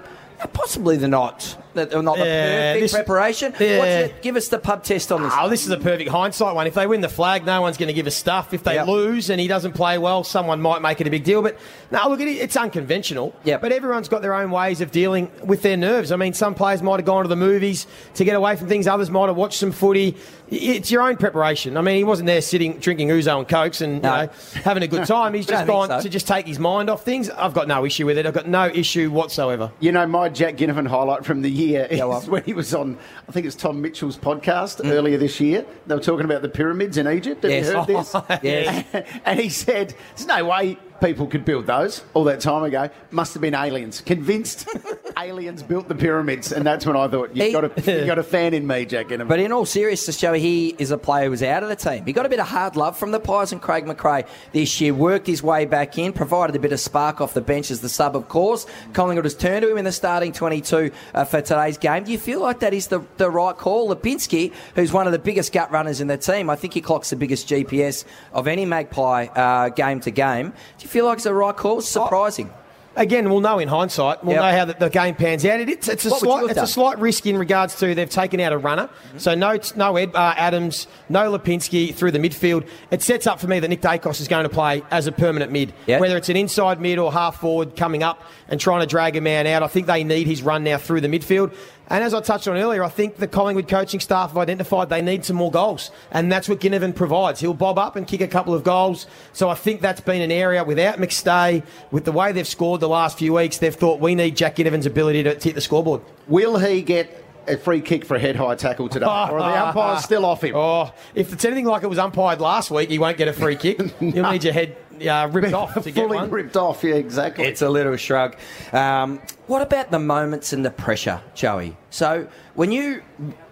[0.52, 3.54] possibly they're not The- Not the Yeah, perfect this- preparation.
[3.61, 3.78] Yeah.
[3.78, 5.33] What's your, give us the pub test on this.
[5.38, 6.66] Oh, this is a perfect hindsight one.
[6.66, 8.52] If they win the flag, no one's going to give a stuff.
[8.54, 8.87] If they Yep.
[8.88, 11.42] lose and he doesn't play well, someone might make it a big deal.
[11.42, 11.57] But
[11.90, 13.35] no, look, it, it's unconventional.
[13.44, 13.61] Yep.
[13.61, 16.11] But everyone's got their own ways of dealing with their nerves.
[16.12, 18.87] I mean, some players might have gone to the movies to get away from things.
[18.88, 20.16] Others might have watched some footy.
[20.50, 21.76] It's your own preparation.
[21.76, 24.20] I mean, he wasn't there sitting drinking ouzo and cokes and No.
[24.22, 24.33] you know,
[24.64, 25.35] having a good time.
[25.35, 26.00] He's I don't just think gone so.
[26.02, 27.28] to just take his mind off things.
[27.31, 28.24] I've got no issue with it.
[28.24, 29.70] I've got no issue whatsoever.
[29.81, 32.96] You know, my Jack Ginnivan highlight from the year is when he was on,
[33.28, 34.90] I think it's Tom Mitchell's podcast Mm.
[34.92, 35.64] earlier this year.
[35.86, 37.42] They were talking about the pyramids in Egypt.
[37.42, 37.66] Have Yes.
[37.68, 38.14] you heard this?
[38.42, 39.06] Yes.
[39.24, 42.90] and he said, there's no way people could build those all that time ago.
[43.11, 44.00] Must have been aliens.
[44.00, 44.68] Convinced
[45.18, 46.52] aliens built the pyramids.
[46.52, 48.84] And that's when I thought, you've He- got a, you've got a fan in me,
[48.84, 49.06] Jack.
[49.08, 52.04] But in all seriousness, Joey, he is a player who was out of the team.
[52.04, 54.92] He got a bit of hard love from the Pies and Craig McRae this year,
[54.94, 57.88] worked his way back in, provided a bit of spark off the bench as the
[57.88, 58.66] sub, of course.
[58.92, 62.04] Collingwood has turned to him in the starting 22 uh, for today's game.
[62.04, 63.88] Do you feel like that is the, the right call?
[63.94, 67.11] Lipinski, who's one of the biggest gut runners in the team, I think he clocks
[67.11, 70.50] the biggest GPS of any Magpie uh, game to game.
[70.50, 71.81] Do you feel like it's the right call?
[71.81, 72.51] Surprising.
[72.96, 74.24] Again, we'll know in hindsight.
[74.24, 74.42] We'll Yep.
[74.42, 75.61] know how the, the game pans out.
[75.61, 78.40] It, it's it's a What slight it's a slight risk in regards to they've taken
[78.40, 78.88] out a runner.
[79.18, 82.66] So no no Ed uh, Adams, no Lipinski through the midfield.
[82.90, 85.53] It sets up for me that Nick Daicos is going to play as a permanent
[85.53, 86.01] mid, Yep.
[86.01, 89.20] whether it's an inside mid or half forward coming up and trying to drag a
[89.20, 89.62] man out.
[89.62, 91.55] I think they need his run now through the midfield.
[91.88, 95.03] And as I touched on earlier, I think the Collingwood coaching staff have identified they
[95.03, 95.90] need some more goals.
[96.11, 97.40] And that's what Ginnivan provides.
[97.40, 99.07] He'll bob up and kick a couple of goals.
[99.33, 102.88] So I think that's been an area without McStay, with the way they've scored the
[102.88, 106.03] last few weeks, they've thought we need Jack Ginnivan's ability to, to hit the scoreboard.
[106.27, 109.07] Will he get a free kick for a head high tackle today?
[109.31, 110.55] or are the umpires still off him?
[110.55, 113.57] Oh, if it's anything like it was umpired last week, he won't get a free
[113.57, 113.81] kick.
[114.01, 116.30] You'll need your head uh, ripped off to get Fully one.
[116.30, 117.44] ripped off, yeah, exactly.
[117.44, 118.37] It's a little shrug.
[118.72, 121.76] Um, what about the moments and the pressure, Joey?
[121.90, 123.02] So when you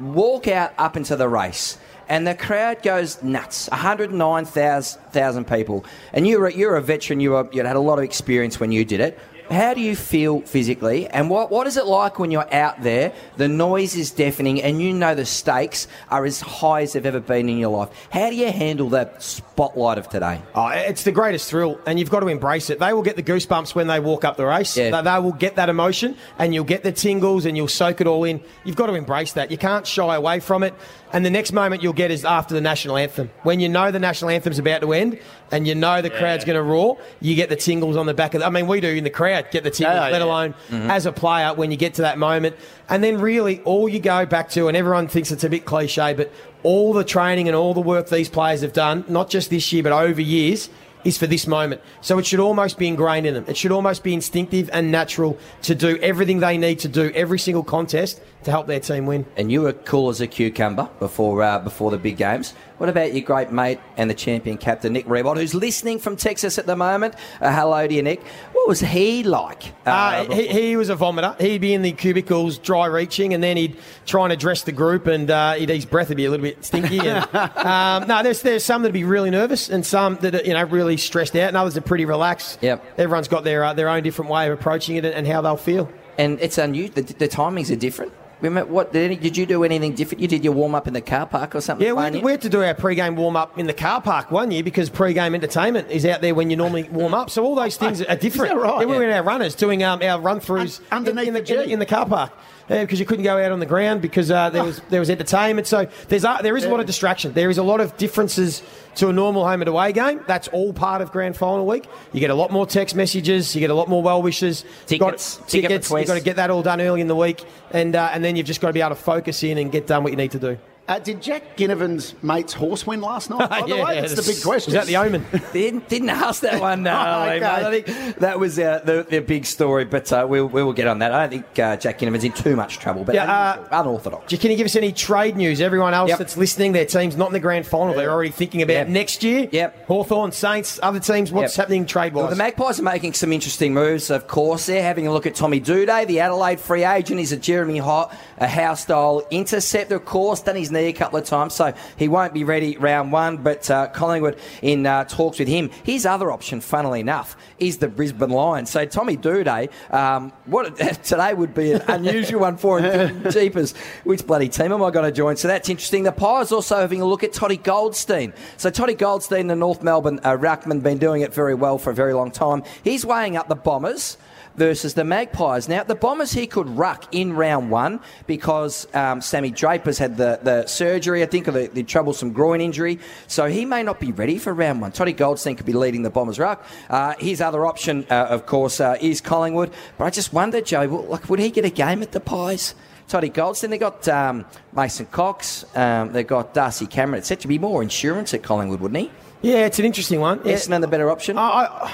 [0.01, 1.79] walk out up into the race
[2.09, 7.49] and the crowd goes nuts, 109,000 people, and you're a, you're a veteran, you, were,
[7.53, 9.19] you had a lot of experience when you did it.
[9.51, 13.13] How do you feel physically, and what, what is it like when you're out there?
[13.37, 17.21] The noise is deafening, and you know the stakes are as high as they've ever
[17.21, 17.91] been in your life.
[18.11, 20.43] How do you handle that spotlight of today?
[20.55, 22.81] Oh, it's the greatest thrill, and you've got to embrace it.
[22.81, 24.77] They will get the goosebumps when they walk up the race.
[24.77, 24.91] Yeah.
[24.91, 28.09] They, they will get that emotion, and you'll get the tingles, and you'll soak it
[28.09, 28.41] all in.
[28.65, 29.53] You've got to embrace that.
[29.53, 30.75] You can't shy away from it.
[31.13, 33.31] And the next moment you'll get is after the national anthem.
[33.43, 35.19] When you know the national anthem's about to end,
[35.53, 38.35] and you know the crowd's going to roar, you get the tingles on the back
[38.35, 38.41] of.
[38.41, 40.25] The, I mean, we do in the crowd get the tingles, Yeah, let yeah.
[40.25, 40.91] alone mm-hmm.
[40.91, 42.57] as a player when you get to that moment.
[42.89, 46.15] And then really, all you go back to, and everyone thinks it's a bit cliche,
[46.15, 49.73] but all the training and all the work these players have done, not just this
[49.73, 50.69] year, but over years,
[51.05, 51.81] is for this moment.
[52.01, 53.45] So it should almost be ingrained in them.
[53.47, 57.39] It should almost be instinctive and natural to do everything they need to do every
[57.39, 59.27] single contest to help their team win.
[59.37, 62.55] and you were cool as a cucumber before uh, before the big games.
[62.79, 66.59] What about your great mate and the champion captain Nick Riewoldt, who's listening from Texas
[66.59, 67.15] at the moment?
[67.41, 68.23] Uh, hello to you, Nick.
[68.53, 69.73] What was he like?
[69.87, 71.41] Uh, before- he, he was a vomiter.
[71.41, 75.07] He'd be in the cubicles, dry reaching, and then he'd try and address the group,
[75.07, 77.01] and uh, he'd, his breath would be a little bit stinky.
[77.01, 77.25] And,
[77.57, 80.65] um, no, there's there's some that'd be really nervous, and some that are, you know
[80.65, 82.59] really stressed out, and others are pretty relaxed.
[82.63, 82.85] Yep.
[82.99, 85.57] Everyone's got their uh, their own different way of approaching it and, and how they'll
[85.57, 85.91] feel.
[86.19, 86.95] and it's unusual.
[86.95, 88.13] The, the timings are different.
[88.41, 88.93] Remember what?
[88.93, 90.21] Did, any, did you do anything different?
[90.21, 91.87] You did your warm up in the car park or something?
[91.87, 92.23] Yeah, we had, in?
[92.23, 95.35] we had to do our pre-game warm-up in the car park one year because pre-game
[95.35, 97.31] entertainment is out there when you normally warm up.
[97.31, 98.53] So all those things are different.
[98.53, 98.81] Is that right?
[98.81, 101.41] Yeah, we were in our runners doing um, our run-throughs Un- underneath in, in the
[101.41, 101.73] the, G.
[101.73, 102.33] in the car park.
[102.69, 105.09] Yeah, because you couldn't go out on the ground because uh, there was there was
[105.09, 105.69] entertainment.
[105.69, 107.33] So there's uh, there is a lot of distraction.
[107.33, 108.61] There is a lot of differences
[108.97, 110.21] to a normal home and away game.
[110.27, 111.87] That's all part of grand final week.
[112.13, 113.55] You get a lot more text messages.
[113.55, 114.65] You get a lot more well wishes.
[114.87, 115.37] Tickets.
[115.39, 115.91] Got, Ticket tickets.
[115.91, 118.35] You've got to get that all done early in the week, and uh, and then
[118.35, 120.33] you've just got to be able to focus in and get done what you need
[120.33, 120.59] to do.
[120.89, 123.51] Uh, did Jack Ginnivan's mate's horse win last night?
[123.51, 124.71] By the Yeah, way, that's the big question.
[124.71, 125.25] Is that the omen?
[125.53, 126.85] Didn't, didn't ask that one.
[126.85, 127.45] No, Oh, okay.
[127.45, 130.87] I think that was uh, the, the big story, but uh, we'll, we will get
[130.87, 131.13] on that.
[131.13, 134.33] I don't think uh, Jack Ginnivan's in too much trouble, but Yeah, uh, unorthodox.
[134.37, 135.61] Can you give us any trade news?
[135.61, 136.19] Everyone else Yep.
[136.19, 137.93] that's listening, their team's not in the grand final.
[137.95, 138.89] They're already thinking about Yep.
[138.89, 139.49] next year.
[139.51, 139.87] Yep.
[139.89, 141.33] Hawthorn, Saints, other teams.
[141.33, 141.63] What's Yep.
[141.65, 142.31] happening trade Well, wise?
[142.37, 144.67] the Magpies are making some interesting moves, of course.
[144.67, 147.19] They're having a look at Tommy Doedee, the Adelaide free agent.
[147.19, 150.41] He's a Jeremy Hot, a house style interceptor, of course.
[150.43, 153.39] Done his knee a couple of times, so he won't be ready round one.
[153.39, 155.71] But uh, Collingwood in uh, talks with him.
[155.85, 158.71] His other option, funnily enough, is the Brisbane Lions.
[158.71, 163.25] So Tommy Doedee, um, what today would be an unusual one for him.
[163.31, 165.37] Jeepers, which bloody team am I going to join?
[165.37, 166.03] So that's interesting.
[166.05, 168.33] The Pies also having a look at Toddy Goldstein.
[168.57, 171.95] So Toddy Goldstein, the North Melbourne uh, ruckman, been doing it very well for a
[171.95, 172.63] very long time.
[172.85, 174.19] He's weighing up the Bombers.
[174.57, 175.69] Versus the Magpies.
[175.69, 180.41] Now, the Bombers he could ruck in round one because um, Sammy Draper's had the,
[180.43, 182.99] the surgery, I think, or the, the troublesome groin injury.
[183.27, 184.93] So he may not be ready for round one.
[184.93, 186.65] Toddy Goldstein could be leading the Bombers ruck.
[186.89, 189.71] Uh, his other option, uh, of course, uh, is Collingwood.
[189.99, 192.75] But I just wonder, Joe, like, would he get a game at the Pies?
[193.09, 193.71] Toddy Goldstein.
[193.71, 195.65] They've got um, Mason Cox.
[195.77, 197.19] Um, they got Darcy Cameron.
[197.19, 199.11] It's set to be more insurance at Collingwood, wouldn't he?
[199.43, 200.41] Yeah, it's an interesting one.
[200.45, 200.55] Yeah.
[200.55, 201.39] Essendon the better option.
[201.39, 201.93] I, I,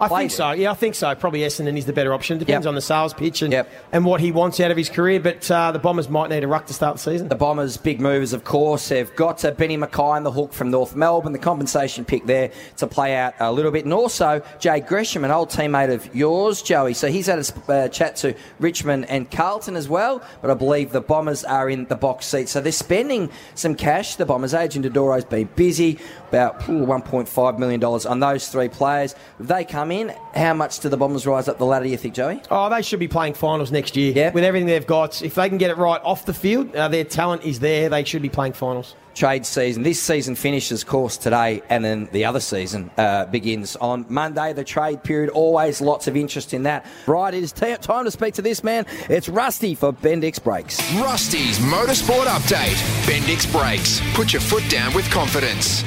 [0.00, 0.34] I think it.
[0.34, 0.52] so.
[0.52, 1.14] Yeah, I think so.
[1.14, 2.38] Probably Essendon is the better option.
[2.38, 2.68] Depends Yep.
[2.68, 3.68] on the sales pitch and Yep.
[3.92, 5.20] and what he wants out of his career.
[5.20, 7.28] But uh, the Bombers might need a ruck to start the season.
[7.28, 10.70] The Bombers' big movers, of course, have got uh, Benny McKay in the hook from
[10.70, 13.84] North Melbourne, the compensation pick there to play out a little bit.
[13.84, 16.94] And also Jade Gresham, an old teammate of yours, Joey.
[16.94, 20.22] So he's had a sp- uh, chat to Richmond and Carlton as well.
[20.40, 22.48] But I believe the Bombers are in the box seat.
[22.48, 24.16] So they're spending some cash.
[24.16, 29.14] The Bombers' agent Adoro's been busy, about $1.5 million on those three players.
[29.40, 31.96] If they come in, how much do the Bombers rise up the ladder, Do you
[31.96, 32.42] think, Joey?
[32.50, 34.12] Oh, they should be playing finals next year.
[34.12, 34.34] Yep.
[34.34, 37.04] With everything they've got, if they can get it right off the field, uh, their
[37.04, 37.88] talent is there.
[37.88, 38.94] They should be playing finals.
[39.14, 39.82] trade season.
[39.82, 44.52] This season finishes, of course, today, and then the other season uh, begins on Monday.
[44.52, 46.84] The trade period, always lots of interest in that.
[47.06, 48.84] Right, it is t- time to speak to this man.
[49.08, 50.80] It's Rusty for Bendix Brakes.
[50.94, 52.76] Rusty's Motorsport Update.
[53.06, 54.00] Bendix Brakes.
[54.14, 55.82] Put your foot down with confidence.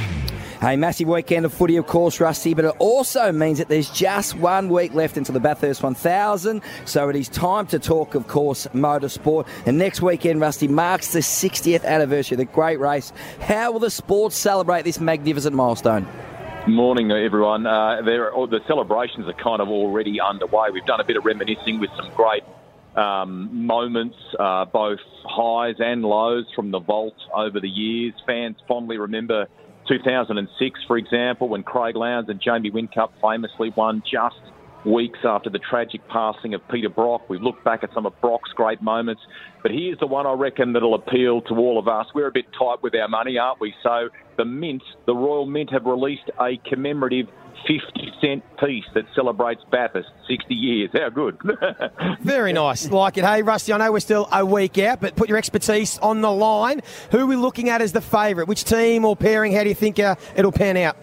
[0.65, 4.34] Hey, massive weekend of footy, of course, Rusty, but it also means that there's just
[4.34, 6.60] one week left until the Bathurst 1000.
[6.86, 9.47] So it is time to talk, of course, motorsport.
[9.67, 13.13] And next weekend, Rusty, marks the 60th anniversary of the great race.
[13.41, 16.08] How will the sports celebrate this magnificent milestone?
[16.65, 17.67] Morning, everyone.
[17.67, 20.71] Uh, are, the celebrations are kind of already underway.
[20.73, 22.43] We've done a bit of reminiscing with some great
[22.95, 28.15] um, moments, uh, both highs and lows from the vault over the years.
[28.25, 29.45] Fans fondly remember
[29.88, 34.36] 2006, for example, when Craig Lowndes and Jamie Whincup famously won just
[34.86, 37.28] weeks after the tragic passing of Peter Brock.
[37.28, 39.21] We've looked back at some of Brock's great moments,
[39.63, 42.06] but here's the one I reckon that'll appeal to all of us.
[42.13, 43.74] We're a bit tight with our money, aren't we?
[43.82, 47.28] So the Mint, the Royal Mint, have released a commemorative
[47.68, 50.89] 50 cent piece that celebrates Bathurst 60 years.
[50.94, 51.38] How good.
[52.22, 52.89] Very nice.
[52.89, 53.24] Like it.
[53.24, 56.32] Hey, Rusty, I know we're still a week out, but put your expertise on the
[56.32, 56.82] line.
[57.12, 58.48] Who are we looking at as the favourite?
[58.48, 59.54] Which team or pairing?
[59.54, 60.98] How do you think uh, it'll pan out?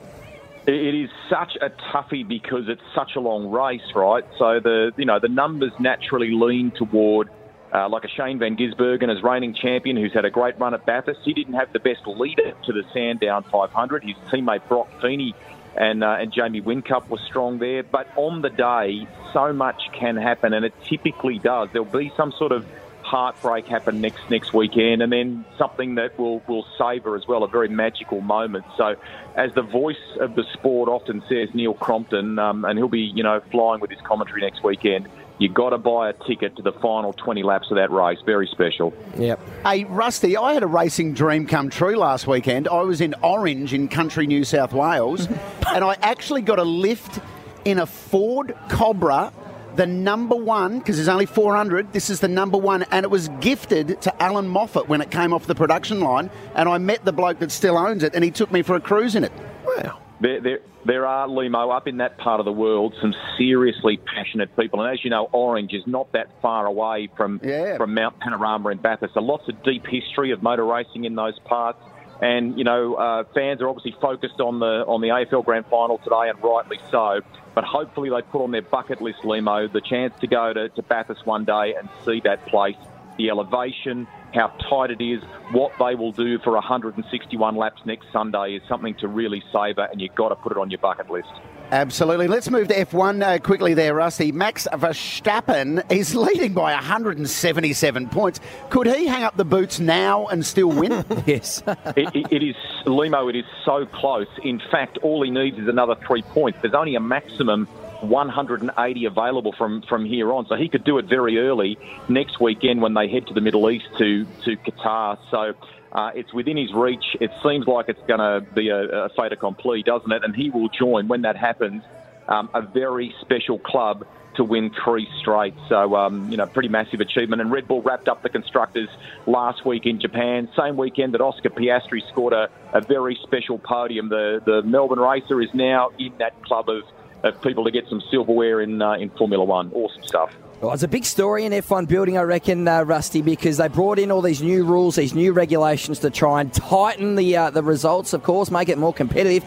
[0.67, 4.25] It is such a toughie because it's such a long race, right?
[4.39, 7.31] So the you know the numbers naturally lean toward
[7.73, 10.85] uh, like a Shane Van Gisbergen as reigning champion, who's had a great run at
[10.87, 11.21] Bathurst.
[11.25, 14.05] He didn't have the best leader to the Sandown 500.
[14.05, 15.35] His teammate Broc Feeney
[15.77, 17.83] and uh, and Jamie Whincup was strong there.
[17.83, 21.69] But on the day, so much can happen, and it typically does.
[21.73, 22.67] There'll be some sort of
[23.03, 27.49] heartbreak happen next next weekend, and then something that will will savour as well, a
[27.49, 28.65] very magical moment.
[28.77, 28.97] So,
[29.37, 33.23] as the voice of the sport often says, Neil Crompton, um, and he'll be you
[33.23, 35.09] know flying with his commentary next weekend.
[35.43, 38.19] You got to buy a ticket to the final 20 laps of that race.
[38.25, 38.95] Very special.
[39.19, 39.41] Yep.
[39.65, 42.69] Hey, Rusty, I had a racing dream come true last weekend.
[42.69, 45.27] I was in Orange in country New South Wales,
[45.67, 47.19] and I actually got a lift
[47.65, 49.33] in a Ford Cobra,
[49.75, 51.93] the number one, because there's only 400.
[51.93, 55.33] This is the number one, and it was gifted to Allan Moffat when it came
[55.33, 56.31] off the production line.
[56.55, 58.81] And I met the bloke that still owns it, and he took me for a
[58.81, 59.33] cruise in it.
[59.67, 59.99] Wow.
[60.23, 64.57] There, there, there are, Lehmo, up in that part of the world, some seriously passionate
[64.57, 64.81] people.
[64.81, 67.77] And as you know, Orange is not that far away from, Yeah.
[67.77, 69.15] from Mount Panorama in Bathurst.
[69.15, 71.81] So lots of deep history of motor racing in those parts.
[72.21, 75.99] And, you know, uh, fans are obviously focused on the, on the AFL Grand Final
[75.99, 77.21] today, and rightly so.
[77.57, 80.83] But hopefully they put on their bucket list, Lehmo, the chance to go to, to
[80.83, 82.77] Bathurst one day and see that place,
[83.19, 88.55] the elevation, how tight it is, what they will do for 161 laps next Sunday
[88.55, 91.29] is something to really savour, and you've got to put it on your bucket list.
[91.73, 92.29] Absolutely.
[92.29, 94.31] Let's move to F1 uh, quickly there, Rusty.
[94.31, 98.41] Max Verstappen is leading by 177 points.
[98.69, 101.03] Could he hang up the boots now and still win?
[101.27, 101.63] yes.
[101.67, 103.31] it, it, it is Lehmo.
[103.31, 104.29] It is so close.
[104.43, 106.59] In fact, all he needs is another three points.
[106.61, 107.67] There's only a maximum
[108.03, 112.83] 180 available from from here on, so he could do it very early next weekend
[112.83, 115.19] when they head to the Middle East to to Qatar.
[115.31, 115.55] So.
[115.95, 117.05] Uh, it's within his reach.
[117.21, 120.25] It seems like it's going to be a, a fait accompli, doesn't it?
[120.25, 121.83] And he will join when that happens.
[122.29, 125.55] Um, a very special club to win three straight.
[125.69, 127.43] So, um, you know, pretty massive achievement.
[127.43, 128.89] And Red Bull wrapped up the constructors
[129.27, 130.49] last week in Japan.
[130.57, 134.09] Same weekend that Oscar Piastri scored a, a very special podium.
[134.09, 136.83] The the Melbourne racer is now in that club of,
[137.25, 139.71] of people to get some silverware in uh, in Formula One.
[139.73, 140.35] Awesome stuff.
[140.61, 143.99] Well, it's a big story in F1 building, I reckon, uh, Rusty, because they brought
[143.99, 147.63] in all these new rules, these new regulations to try and tighten the uh, the
[147.65, 149.45] results, of course, make it more competitive.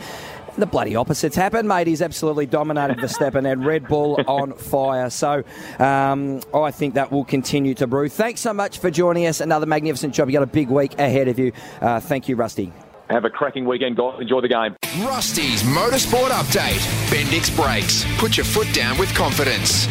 [0.57, 1.87] the bloody opposites happened, mate.
[1.87, 5.09] He's absolutely dominated the step and had Red Bull on fire.
[5.09, 5.43] So
[5.79, 8.09] um, I think that will continue to brew.
[8.09, 9.39] Thanks so much for joining us.
[9.39, 10.29] Another magnificent job.
[10.29, 11.51] You got a big week ahead of you.
[11.81, 12.71] Uh, thank you, Rusty.
[13.09, 14.19] Have a cracking weekend, guys.
[14.19, 14.75] Enjoy the game.
[15.05, 16.81] Rusty's Motorsport Update.
[17.09, 18.05] Bendix Brakes.
[18.17, 19.87] Put your foot down with confidence.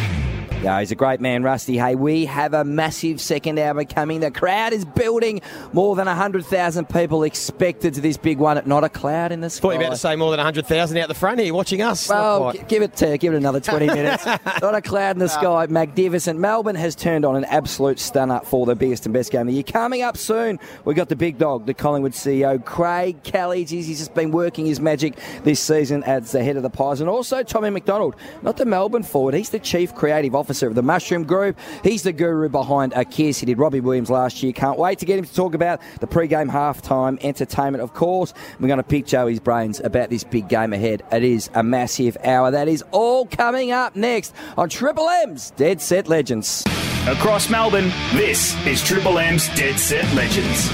[0.63, 1.77] Yeah, he's a great man, Rusty.
[1.77, 4.19] Hey, we have a massive second hour coming.
[4.21, 5.41] The crowd is building.
[5.73, 8.59] More than 100,000 people expected to this big one.
[8.65, 9.61] Not a cloud in the sky.
[9.61, 12.09] Thought you were about to say more than 100,000 out the front here watching us.
[12.09, 14.25] Well, g- give it to, give it another 20 minutes.
[14.25, 15.67] Not a cloud in the sky.
[15.69, 16.39] Magnificent.
[16.39, 19.53] Melbourne has turned on an absolute stunner for the biggest and best game of the
[19.53, 19.63] year.
[19.63, 23.65] Coming up soon, we've got the big dog, the Collingwood CEO, Craig Kelly.
[23.65, 27.01] He's just been working his magic this season as the head of the Pies.
[27.01, 29.35] And also Tommy McDonald, not the Melbourne forward.
[29.35, 31.57] He's the chief creative officer of the Mushroom Group.
[31.83, 33.39] He's the guru behind Akirs.
[33.39, 34.53] He did Robbie Williams last year.
[34.53, 38.33] Can't wait to get him to talk about the pre-game halftime entertainment, of course.
[38.59, 41.03] We're going to pick Joey's brains about this big game ahead.
[41.11, 42.51] It is a massive hour.
[42.51, 46.63] That is all coming up next on Triple M's Dead Set Legends.
[47.07, 50.69] Across Melbourne, this is Triple M's Dead Set Legends.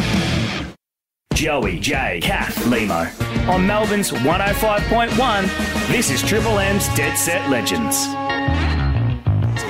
[1.34, 3.10] Joey, Jay, Kath, Lehmo.
[3.50, 8.06] On Melbourne's 105.1, this is Triple M's Dead Set Legends.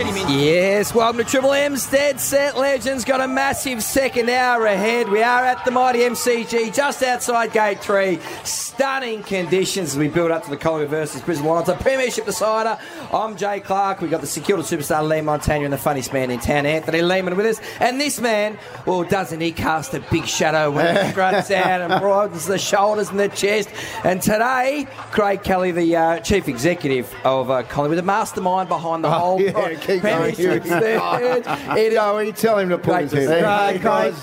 [0.03, 3.05] Yes, welcome to Triple M's Dead Set Legends.
[3.05, 5.07] Got a massive second hour ahead.
[5.07, 8.17] We are at the mighty MCG, just outside Gate 3.
[8.43, 11.69] Stunning conditions as we build up to the Collingwood versus Brisbane Lions.
[11.69, 12.79] A premiership decider.
[13.13, 14.01] I'm Jay Clark.
[14.01, 17.35] We've got the security superstar Leigh Montagna and the funniest man in town, Anthony Lehmann,
[17.37, 17.61] with us.
[17.79, 22.01] And this man, well, doesn't he cast a big shadow when he struts out and
[22.01, 23.69] broadens the shoulders and the chest?
[24.03, 29.09] And today, Craig Kelly, the uh, chief executive of uh, Collingwood, the mastermind behind the
[29.09, 29.51] Oh, whole yeah,
[29.99, 30.33] going.
[30.35, 31.43] premiership third.
[31.77, 33.43] It is Joey, tell him to Great his head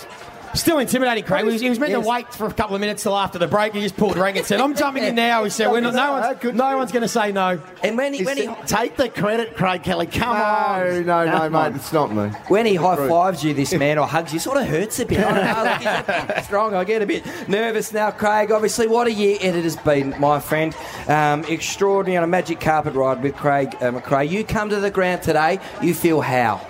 [0.00, 0.06] see
[0.52, 0.54] in.
[0.54, 0.54] you, Hey, Craig.
[0.54, 0.60] guys.
[0.60, 1.44] Still intimidating, Craig.
[1.44, 2.02] He was, he was meant Yes.
[2.04, 3.74] to wait for a couple of minutes till after the break.
[3.74, 6.12] He just pulled rank and said, "I'm jumping in now." He said, We're not, "No
[6.12, 9.08] one's, no one's going to say no." And when he, He when he, Take the
[9.08, 10.06] credit, Craig Kelly.
[10.06, 11.06] Come No, on.
[11.06, 11.74] no, no, no, mate, on.
[11.76, 12.28] it's not me.
[12.48, 15.18] when he high fives you, this man, or hugs you, sort of hurts a bit.
[15.20, 16.74] I don't know, like he's a bit strong.
[16.74, 18.50] I get a bit nervous now, Craig.
[18.50, 20.74] Obviously, what a year it has been, my friend.
[21.08, 24.28] Um, extraordinary on a magic carpet ride with Craig uh, McRae.
[24.28, 25.60] You come to the ground today.
[25.82, 26.66] You feel how?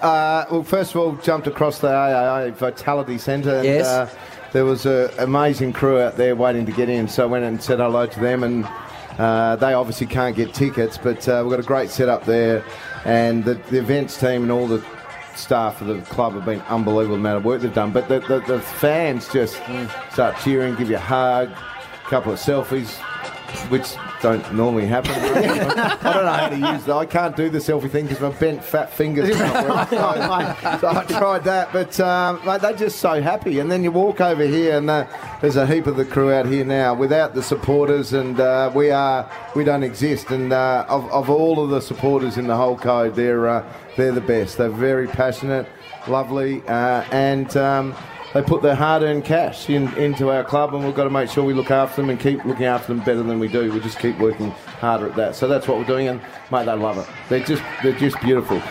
[0.00, 3.56] Uh, well, first of all, jumped across the AIA Vitality Centre.
[3.56, 3.86] And, Yes.
[3.86, 4.08] uh,
[4.52, 7.62] there was an amazing crew out there waiting to get in, so I went and
[7.62, 8.42] said hello to them.
[8.42, 8.66] And
[9.18, 12.64] uh, they obviously can't get tickets, but uh, we've got a great setup there.
[13.04, 14.84] And the, the events team and all the
[15.36, 17.92] staff of the club have been unbelievable the amount of work they've done.
[17.92, 19.54] But the, the, the fans just
[20.12, 22.98] start cheering, give you a hug, a couple of selfies,
[23.70, 25.12] which don't normally happen.
[25.14, 26.96] I don't know how to use that.
[26.96, 29.88] I can't do the selfie thing because my bent fat fingers can't work.
[29.90, 33.58] So, so I tried that, but um, mate, they're just so happy.
[33.58, 35.06] And then you walk over here, and uh,
[35.40, 36.94] there's a heap of the crew out here now.
[36.94, 40.30] Without the supporters, and uh, we are we don't exist.
[40.30, 44.12] And uh, of, of all of the supporters in the whole code, they're uh, they're
[44.12, 44.58] the best.
[44.58, 45.66] They're very passionate,
[46.08, 47.56] lovely, uh, and.
[47.56, 47.94] Um,
[48.34, 51.42] they put their hard-earned cash in, into our club, and we've got to make sure
[51.44, 53.72] we look after them and keep looking after them better than we do.
[53.72, 55.34] We just keep working harder at that.
[55.34, 56.20] So that's what we're doing, and
[56.52, 57.06] mate, they love it.
[57.28, 58.62] They're just they're just beautiful.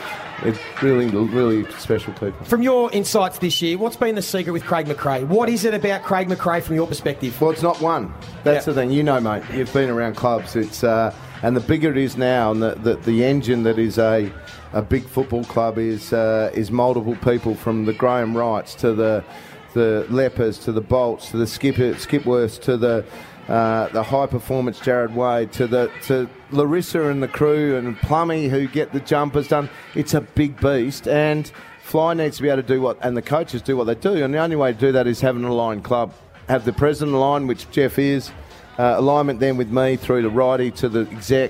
[0.41, 2.45] It's really really special people.
[2.45, 5.27] From your insights this year, what's been the secret with Craig McRae?
[5.27, 7.39] What is it about Craig McRae from your perspective?
[7.41, 8.13] Well, it's not one.
[8.45, 8.73] That's Yeah.
[8.73, 8.91] the thing.
[8.91, 9.43] You know, mate.
[9.53, 10.55] You've been around clubs.
[10.55, 13.97] It's uh, and the bigger it is now, and the, the, the engine that is
[13.97, 14.31] a
[14.71, 19.23] a big football club is uh, is multiple people from the Graham Wrights to the
[19.73, 23.05] the Lepers to the Bolts to the Skipper Skipworths to the
[23.47, 28.47] uh, the high performance Jared Wade to the to Larissa and the crew and Plummy
[28.47, 29.69] who get the jumpers done.
[29.95, 31.51] It's a big beast and.
[31.81, 34.23] Fly needs to be able to do what, and the coaches do what they do,
[34.23, 36.13] and the only way to do that is having an aligned club.
[36.47, 38.29] Have the president aligned, which Jeff is,
[38.77, 41.49] uh, alignment then with me through to Righty to the exec,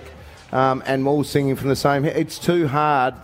[0.53, 2.05] um, and all singing from the same.
[2.05, 3.15] It's too hard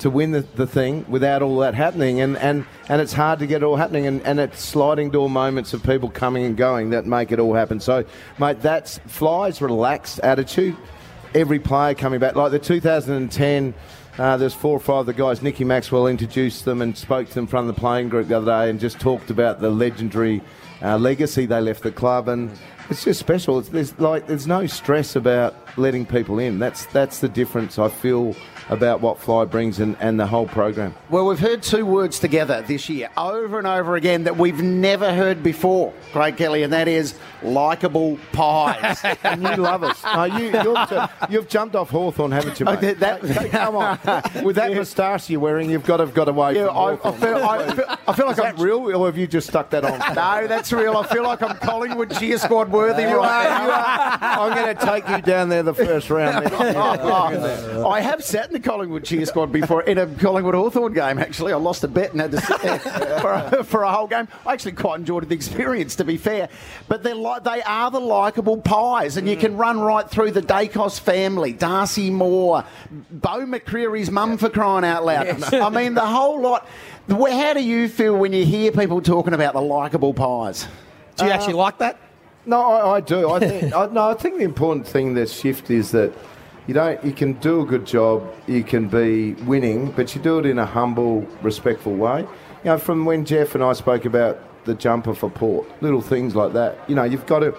[0.00, 3.46] to win the, the thing without all that happening, and, and, and it's hard to
[3.46, 6.90] get it all happening, and, and it's sliding door moments of people coming and going
[6.90, 7.80] that make it all happen.
[7.80, 8.04] So,
[8.38, 10.76] mate, that's Fly's relaxed attitude.
[11.34, 13.74] Every player coming back, like the 2010.
[14.18, 15.40] Uh, there's four or five of the guys.
[15.40, 18.68] Nicky Maxwell introduced them and spoke to them from the playing group the other day
[18.68, 20.42] and just talked about the legendary
[20.82, 22.50] uh, legacy they left the club and
[22.90, 23.58] it's just special.
[23.60, 26.58] It's, there's like there's no stress about letting people in.
[26.58, 28.34] That's that's the difference I feel
[28.70, 30.94] about what Fly brings and, and the whole program.
[31.10, 35.12] Well, we've heard two words together this year over and over again that we've never
[35.12, 39.00] heard before, Craig Kelly, and that is likable pies.
[39.24, 40.02] and you love us.
[40.04, 42.78] No, you, you've, you've jumped off Hawthorn, haven't you, oh, mate?
[42.78, 43.98] Okay, that- Come on.
[44.44, 47.12] With that moustache you're wearing, you've got to have got away Yeah, from I, I,
[47.12, 49.70] feel, I, feel, I feel like Is I'm that real, or have you just stuck
[49.70, 49.98] that on?
[50.20, 50.96] No, that's real.
[50.96, 54.42] I feel like I'm Collingwood cheer squad worthy You right now.
[54.44, 56.46] I'm going to take you down there the first round.
[56.46, 57.84] then.
[57.84, 61.18] I have sat in the Collingwood cheer squad before in a Collingwood Hawthorn game.
[61.18, 62.78] Actually, I lost a bet and had to sit there
[63.20, 64.28] for a, for a whole game.
[64.46, 66.48] I actually quite enjoyed the experience, to be fair.
[66.88, 69.40] But they're like they are the likable pies, and you mm.
[69.40, 72.64] can run right through the Daicos family, Darcy Moore,
[73.10, 75.42] Beau McCreery's mum for crying out loud.
[75.54, 76.66] I mean, the whole lot.
[77.08, 80.68] How do you feel when you hear people talking about the likable pies?
[81.16, 81.98] Do you actually uh, like that?
[82.46, 83.30] No, I, I do.
[83.30, 84.10] I think I, no.
[84.10, 86.12] I think the important thing this shift is that
[86.70, 87.04] you don't.
[87.04, 88.32] You can do a good job.
[88.46, 92.20] You can be winning, but you do it in a humble, respectful way.
[92.20, 92.28] You
[92.66, 96.52] know, from when Jeff and I spoke about the jumper for Port, little things like
[96.52, 96.78] that.
[96.88, 97.56] You know, you've got to.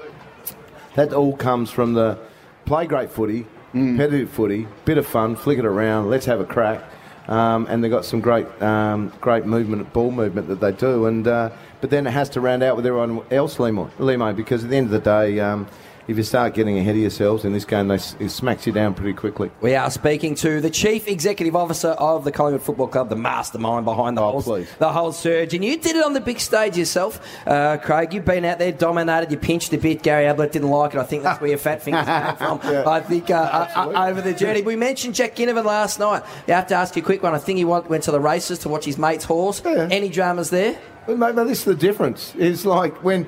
[0.95, 2.20] That all comes from the
[2.64, 6.82] play great footy, competitive footy, bit of fun, flick it around, let's have a crack.
[7.28, 11.07] Um, and they've got some great, um, great movement, ball movement that they do.
[11.07, 11.49] And uh,
[11.82, 14.78] but then it has to round out with everyone else, Lehmo, Lehmo because at the
[14.78, 15.68] end of the day, um,
[16.07, 18.93] if you start getting ahead of yourselves in this game, they, it smacks you down
[18.93, 19.51] pretty quickly.
[19.61, 23.85] We are speaking to the Chief Executive Officer of the Collingwood Football Club, the mastermind
[23.85, 25.53] behind the, whole, the whole surge.
[25.53, 28.13] And you did it on the big stage yourself, uh, Craig.
[28.13, 30.03] You've been out there, dominated, you pinched a bit.
[30.03, 30.99] Gary Ablett didn't like it.
[30.99, 32.59] I think that's where your fat fingers came from.
[32.87, 34.61] I think uh, uh, uh, over the journey.
[34.61, 36.23] We mentioned Jack Ginnivan last night.
[36.47, 37.33] You have to ask you a quick one.
[37.33, 39.63] I think he went to the races to watch his mate's horse.
[39.65, 40.79] Any dramas there?
[41.05, 42.33] But mate, but this is the difference.
[42.37, 43.27] It's like when,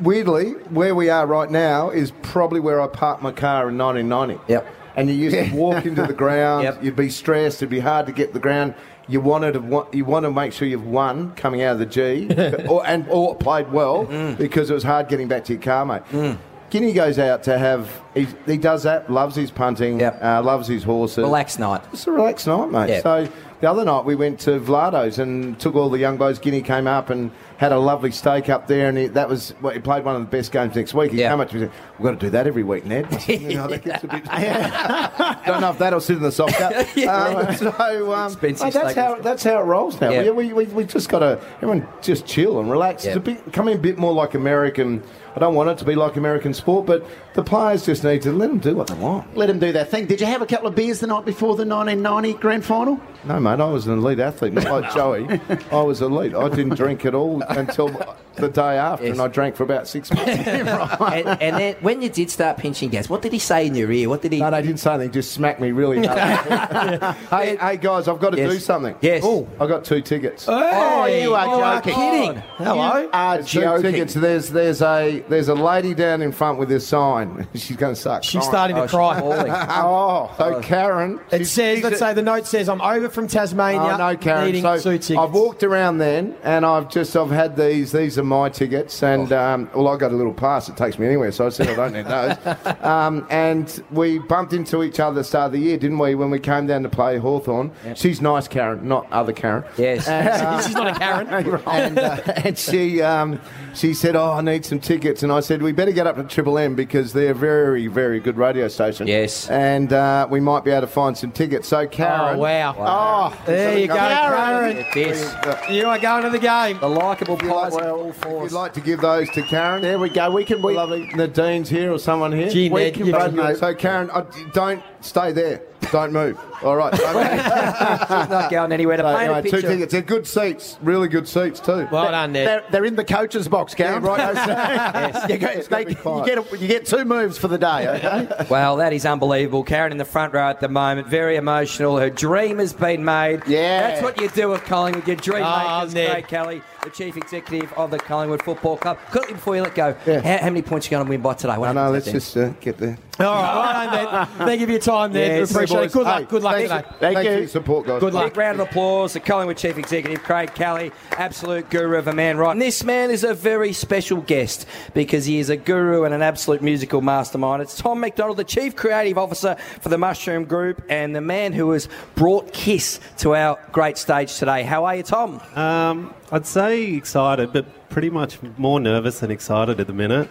[0.00, 4.52] weirdly, where we are right now is probably where I parked my car in 1990.
[4.52, 4.66] Yep.
[4.96, 6.64] And you used to walk into the ground.
[6.64, 6.84] Yep.
[6.84, 7.58] You'd be stressed.
[7.58, 8.74] It'd be hard to get the ground.
[9.06, 12.26] You wanted to you want to make sure you've won coming out of the G,
[12.68, 14.04] or and or played well
[14.36, 16.38] because it was hard getting back to your car, mate.
[16.70, 18.02] Guinea goes out to have.
[18.14, 19.08] He, he does that.
[19.08, 20.02] Loves his punting.
[20.02, 21.18] Uh, loves his horses.
[21.18, 21.82] Relaxed night.
[21.92, 22.88] It's a relaxed night, mate.
[22.88, 23.00] Yeah.
[23.00, 23.28] So
[23.60, 26.40] the other night we went to Vlado's and took all the young boys.
[26.40, 27.30] Guinea came up and
[27.64, 30.20] had a lovely steak up there, and he, that was well, he played one of
[30.20, 31.12] the best games next week.
[31.12, 31.30] He Yeah.
[31.30, 33.68] came up to me "We've got to do that every week, Ned." Said, "You know,
[33.68, 34.24] that gets a bit-
[35.46, 36.72] Don't know if that'll sit in the soft cup.
[36.74, 40.10] Um, so um, oh, that's how that's how it rolls now.
[40.10, 40.30] Yeah.
[40.30, 43.04] We, we, we just got to everyone just chill and relax.
[43.04, 43.12] Yeah.
[43.12, 45.02] It's a bit, coming a bit more like American.
[45.36, 47.04] I don't want it to be like American sport, but
[47.34, 49.36] the players just need to let them do what they want.
[49.36, 50.06] Let them do their thing.
[50.06, 53.00] Did you have a couple of beers the night before the 1990 grand final?
[53.24, 55.40] No, mate, I was an elite athlete, not like Joey.
[55.72, 56.34] I was elite.
[56.36, 57.88] I didn't drink at all until
[58.36, 60.28] the day after, and I drank for about six months.
[60.28, 63.90] and, and then when you did start pinching gas, what did he say in your
[63.92, 64.08] ear?
[64.08, 64.40] What did he?
[64.40, 65.12] No, they didn't say anything.
[65.12, 67.16] Just smacked me really hard.
[67.30, 68.52] hey, hey, guys, I've got to Yes.
[68.52, 68.96] do something.
[69.00, 69.22] Yes.
[69.24, 70.46] Oh, I got two tickets.
[70.48, 71.94] Oh, you are you are joking.
[71.94, 72.42] kidding.
[72.56, 72.98] Hello?
[73.02, 73.82] You are Two joking.
[73.92, 74.14] tickets.
[74.14, 77.46] There's there's a there's a lady down in front with this sign.
[77.54, 78.24] She's going to suck.
[78.24, 79.20] She's starting to Oh, she's cry.
[79.20, 79.52] bawling.
[79.52, 80.60] Oh, so oh.
[80.60, 81.20] Karen.
[81.30, 83.80] It says, let's a- say the note says, I'm over from Tasmania.
[83.80, 84.54] Oh, no, Karen.
[84.60, 85.10] So two tickets.
[85.18, 87.92] I've walked around then, and I've just I've had these.
[87.92, 89.38] These are my tickets, and Oh.
[89.40, 90.68] um, well, I got a little pass.
[90.68, 92.56] It takes me anywhere, so I said I don't need those.
[92.84, 96.14] um, and we bumped into each other at the start of the year, didn't we?
[96.14, 97.72] When we came down to play Hawthorn.
[97.94, 99.64] She's nice, Karen, not other Karen.
[99.76, 100.04] Yes.
[100.66, 101.26] She's not a Karen.
[101.66, 103.40] and, uh, and she um,
[103.74, 106.24] she said, "Oh, I need some tickets," and I said, "We better get up to
[106.24, 109.48] Triple M because they're a very, very good radio station." Yes.
[109.50, 111.68] and uh, we might be able to find some tickets.
[111.68, 112.74] So, Karen, Oh, wow.
[112.78, 114.84] Oh, There you go, Karen.
[114.94, 115.34] This.
[115.70, 116.78] You are going to the game.
[116.80, 116.88] The
[117.28, 118.52] likable pies Well, of all if fours.
[118.52, 120.30] you'd like to give those to Karen, There we go.
[120.30, 120.62] We can.
[120.62, 121.06] We, lovely.
[121.14, 122.48] Nadine's here or someone here.
[122.50, 123.58] Gee, We Ned, can you've both.
[123.58, 125.62] So, Karen, I, don't stay there.
[125.94, 126.36] Don't move.
[126.64, 126.92] All right.
[126.92, 127.22] Don't.
[127.22, 129.92] She's not going anywhere to So, paint anyway, a two tickets.
[129.92, 130.76] They're good seats.
[130.82, 131.86] Really good seats too.
[131.92, 132.48] Well done, Ned.
[132.48, 134.02] they're, they're in the coach's box, Karen.
[134.02, 134.18] Yeah, right.
[134.34, 135.30] yes.
[135.30, 138.46] you, get, they- you, get a, you get two moves for the day, okay?
[138.50, 139.62] Well, that is unbelievable.
[139.62, 141.96] Karen in the front row at the moment, very emotional.
[141.98, 143.42] Her dream has been made.
[143.46, 143.80] Yeah.
[143.90, 145.06] That's what you do with Collingwood.
[145.06, 146.10] Your dream Oh, makers, Ned.
[146.10, 148.98] Craig Kelly, the chief executive of the Collingwood Football Club.
[149.12, 150.20] Quickly before you let go, Yeah.
[150.22, 151.56] how, how many points are you going to win by today?
[151.56, 151.90] What I know.
[151.92, 152.98] Let's just uh, get there.
[153.20, 154.46] All right, well done, Ned.
[154.48, 155.38] Thank you for your time, Ned.
[155.38, 155.50] Yes.
[155.50, 155.92] we appreciate it.
[155.92, 156.20] Good luck.
[156.20, 156.76] Hey, Good luck thank today.
[156.78, 156.96] you.
[156.98, 157.42] Thank Thanks you.
[157.42, 158.00] for support, guys.
[158.00, 158.24] Good luck.
[158.32, 159.12] Big round of applause.
[159.12, 162.50] to Collingwood Chief Executive, Craig Kelly, absolute guru of a man, right?
[162.50, 166.22] And this man is a very special guest because he is a guru and an
[166.22, 167.62] absolute musical mastermind.
[167.62, 171.70] It's Tom McDonald, the Chief Creative Officer for the Mushroom Group and the man who
[171.70, 174.64] has brought Kiss to our great stage today.
[174.64, 175.40] How are you, Tom?
[175.54, 180.28] Um, I'd say excited, but pretty much more nervous than excited at the minute.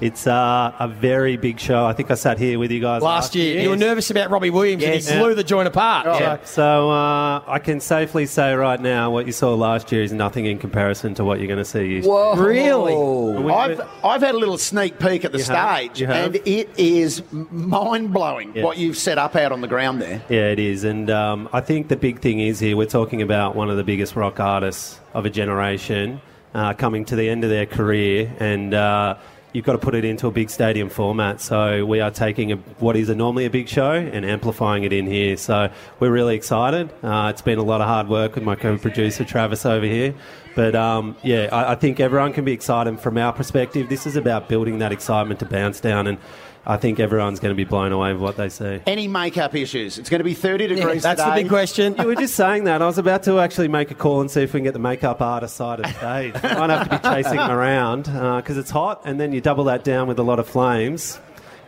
[0.00, 1.86] It's uh, a very big show.
[1.86, 4.50] I think I sat here with you guys Last year, you were nervous about Robbie
[4.50, 5.06] Williams Yes.
[5.08, 6.06] and he blew the joint apart.
[6.06, 6.36] Yeah.
[6.44, 10.12] So- So uh, I can safely say right now, what you saw last year is
[10.12, 12.00] nothing in comparison to what you're going to see.
[12.02, 12.34] Whoa.
[12.34, 13.52] Really?
[13.52, 16.34] I've, I've had a little sneak peek at the You stage, You have?
[16.34, 18.64] and it is mind blowing Yeah.
[18.64, 20.22] what you've set up out on the ground there.
[20.28, 20.84] Yeah, it is.
[20.84, 23.84] And um, I think the big thing is here, we're talking about one of the
[23.84, 26.20] biggest rock artists of a generation
[26.54, 28.32] uh, coming to the end of their career.
[28.40, 29.16] And uh,
[29.56, 31.40] you've got to put it into a big stadium format.
[31.40, 34.92] So we are taking a, what is a, normally a big show and amplifying it
[34.92, 35.38] in here.
[35.38, 36.92] So we're really excited.
[37.02, 40.14] Uh, it's been a lot of hard work with my co producer, Travis, over here.
[40.54, 43.88] But um, yeah, I, I think everyone can be excited from our perspective.
[43.88, 46.06] This is about building that excitement to bounce down.
[46.06, 46.18] And
[46.68, 48.80] I think everyone's going to be blown away with what they see.
[48.86, 49.98] Any makeup issues?
[49.98, 51.94] It's going to be 30 degrees that's the big question.
[51.96, 52.82] You were just saying that.
[52.82, 54.80] I was about to actually make a call and see if we can get the
[54.80, 56.34] makeup artist side of the stage.
[56.42, 59.40] We might have to be chasing them around uh, because it's hot, and then you
[59.40, 61.20] double that down with a lot of flames.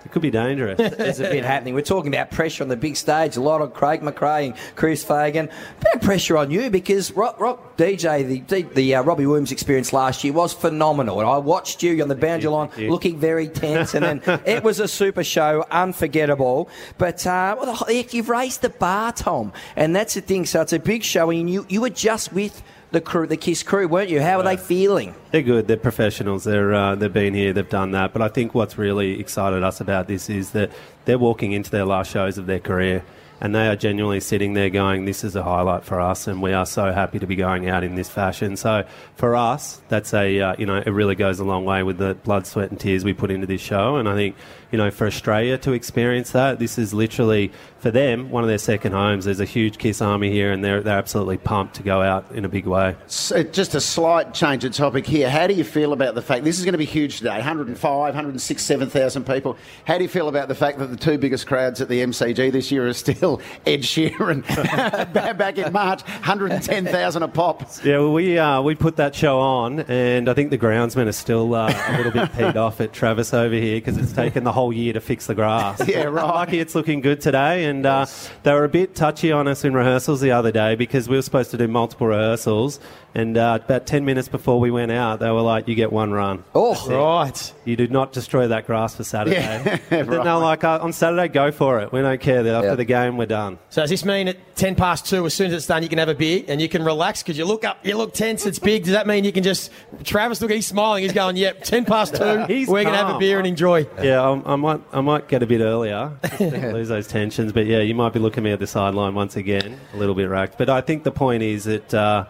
[0.05, 0.79] It could be dangerous.
[0.97, 1.75] There's a bit happening.
[1.75, 3.37] We're talking about pressure on the big stage.
[3.37, 5.47] A lot of Craig McRae and Chris Fagan.
[5.81, 9.93] Bit of pressure on you because Rock, rock DJ, the the uh, Robbie Williams experience
[9.93, 11.21] last year was phenomenal.
[11.21, 14.81] And I watched you on the boundary line looking very tense, and then it was
[14.81, 16.69] a super show, unforgettable.
[16.97, 20.47] But uh, well, the- you've raised the bar, Tom, and that's the thing.
[20.47, 23.63] So it's a big show, and you you were just with the crew, the Kiss
[23.63, 24.21] crew, weren't you?
[24.21, 25.15] How are they feeling?
[25.31, 25.69] They're good.
[25.69, 26.45] They're professionals.
[26.45, 27.53] They're uh, they've been here.
[27.53, 28.13] They've done that.
[28.13, 30.73] But I think what's really excited us about this is that
[31.05, 33.05] they're walking into their last shows of their career,
[33.41, 36.53] and they are genuinely sitting there going, "This is a highlight for us, and we
[36.53, 38.85] are so happy to be going out in this fashion." So
[39.17, 42.15] for us, that's a uh, you know it really goes a long way with the
[42.15, 43.97] blood, sweat, and tears we put into this show.
[43.97, 44.35] And I think
[44.71, 48.59] you know for Australia to experience that, this is literally for them one of their
[48.59, 49.25] second homes.
[49.25, 52.45] There's a huge Kiss army here, and they're they're absolutely pumped to go out in
[52.45, 52.97] a big way.
[53.07, 55.31] So just a slight change of topic here.
[55.31, 57.37] How do you feel about the fact this is going to be huge today?
[57.37, 59.57] 105, 106, 7,000 people.
[59.85, 62.53] How do you feel about the fact that the two biggest crowds at the MCG
[62.53, 64.43] this year are still Ed Sheeran
[65.39, 67.63] back in March, 110,000 a pop?
[67.85, 71.13] Yeah, well, we uh, we put that show on, and I think the groundsmen are
[71.13, 74.53] still uh, a little bit peed off at Travis over here because it's taken the
[74.59, 75.81] whole year to fix the grass.
[75.89, 76.25] Yeah, right.
[76.25, 78.07] Lucky it's looking good today, and uh,
[78.43, 81.23] they were a bit touchy on us in rehearsals the other day because we were
[81.23, 82.81] supposed to do multiple rehearsals,
[83.15, 86.13] and uh, about ten minutes before we went out, they were like, "You get one
[86.13, 87.53] run." Oh, right.
[87.65, 89.37] You did not destroy that grass for Saturday.
[89.37, 90.25] Yeah, then right.
[90.25, 91.93] they're like, uh, "On Saturday, go for it.
[91.93, 92.41] We don't care.
[92.41, 92.75] After Yeah.
[92.75, 95.53] the game, we're done." So does this mean at ten past two, as soon as
[95.55, 97.85] it's done, you can have a beer and you can relax because you look up,
[97.85, 98.85] you look tense, it's big.
[98.85, 99.71] Does that mean you can just?
[100.05, 101.03] Travis, look, he's smiling.
[101.03, 102.45] He's going, "Yep, ten past two.
[102.49, 105.43] He's we're gonna have a beer and enjoy." Yeah, I, I might I might get
[105.43, 107.53] a bit earlier, lose those tensions.
[107.53, 110.15] But yeah, you might be looking at me at the sideline once again, a little
[110.15, 110.59] bit racked.
[110.59, 112.25] But I think the point is that uh,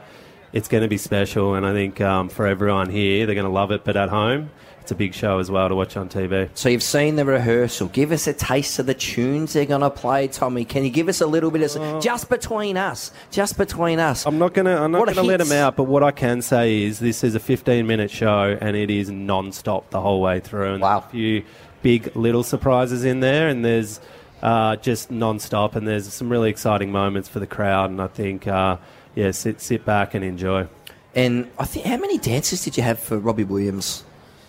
[0.52, 3.52] it's going to be special, and I think um, for everyone here, they're going to
[3.52, 3.84] love it.
[3.84, 6.48] But at home, it's a big show as well to watch on TV.
[6.54, 7.88] So you've seen the rehearsal.
[7.88, 10.64] Give us a taste of the tunes they're going to play, Tommy.
[10.64, 14.24] Can you give us a little bit of just between us, just between us?
[14.26, 15.50] I'm not gonna I'm not gonna let hits.
[15.50, 18.76] them out, but what I can say is this is a 15 minute show, and
[18.76, 20.72] it is non-stop the whole way through.
[20.74, 21.04] And Wow.
[21.06, 21.42] a few
[21.82, 24.00] big little surprises in there, and there's
[24.42, 27.90] uh, just non-stop, and there's some really exciting moments for the crowd.
[27.90, 28.76] And I think, uh,
[29.18, 30.68] yeah, sit sit back and enjoy.
[31.14, 34.04] And I think how many dances did you have for Robbie Williams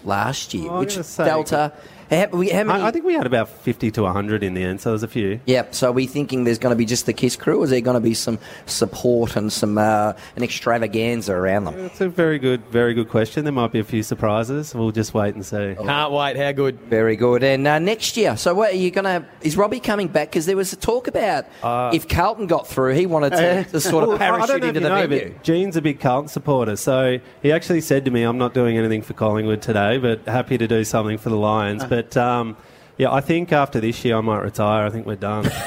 [0.06, 0.70] last year?
[0.70, 1.74] Oh, Which gonna say- Delta?
[2.10, 2.52] How, how many?
[2.52, 5.08] I, I think we had about 50 to 100 in the end, so there's a
[5.08, 5.40] few.
[5.46, 5.76] Yep.
[5.76, 7.82] So are we thinking there's going to be just the Kiss crew, or is there
[7.82, 11.76] going to be some support and some uh, an extravaganza around them?
[11.86, 13.44] It's a very good, very good question.
[13.44, 14.74] There might be a few surprises.
[14.74, 15.76] We'll just wait and see.
[15.78, 16.36] Can't wait.
[16.38, 16.80] How good?
[16.82, 17.44] Very good.
[17.44, 19.26] And uh, next year, so what are you going to?
[19.42, 20.30] Is Robbie coming back?
[20.30, 21.46] Because there was a talk about
[21.94, 24.90] if Carlton got through, he wanted to, to sort of Uh, Well, parachute into the
[24.90, 25.36] know, venue.
[25.44, 29.02] Gene's a big Carlton supporter, so he actually said to me, "I'm not doing anything
[29.02, 32.58] for Collingwood today, but happy to do something for the Lions." But um,
[32.98, 34.86] yeah, I think after this year, I might retire.
[34.86, 35.44] I think we're done.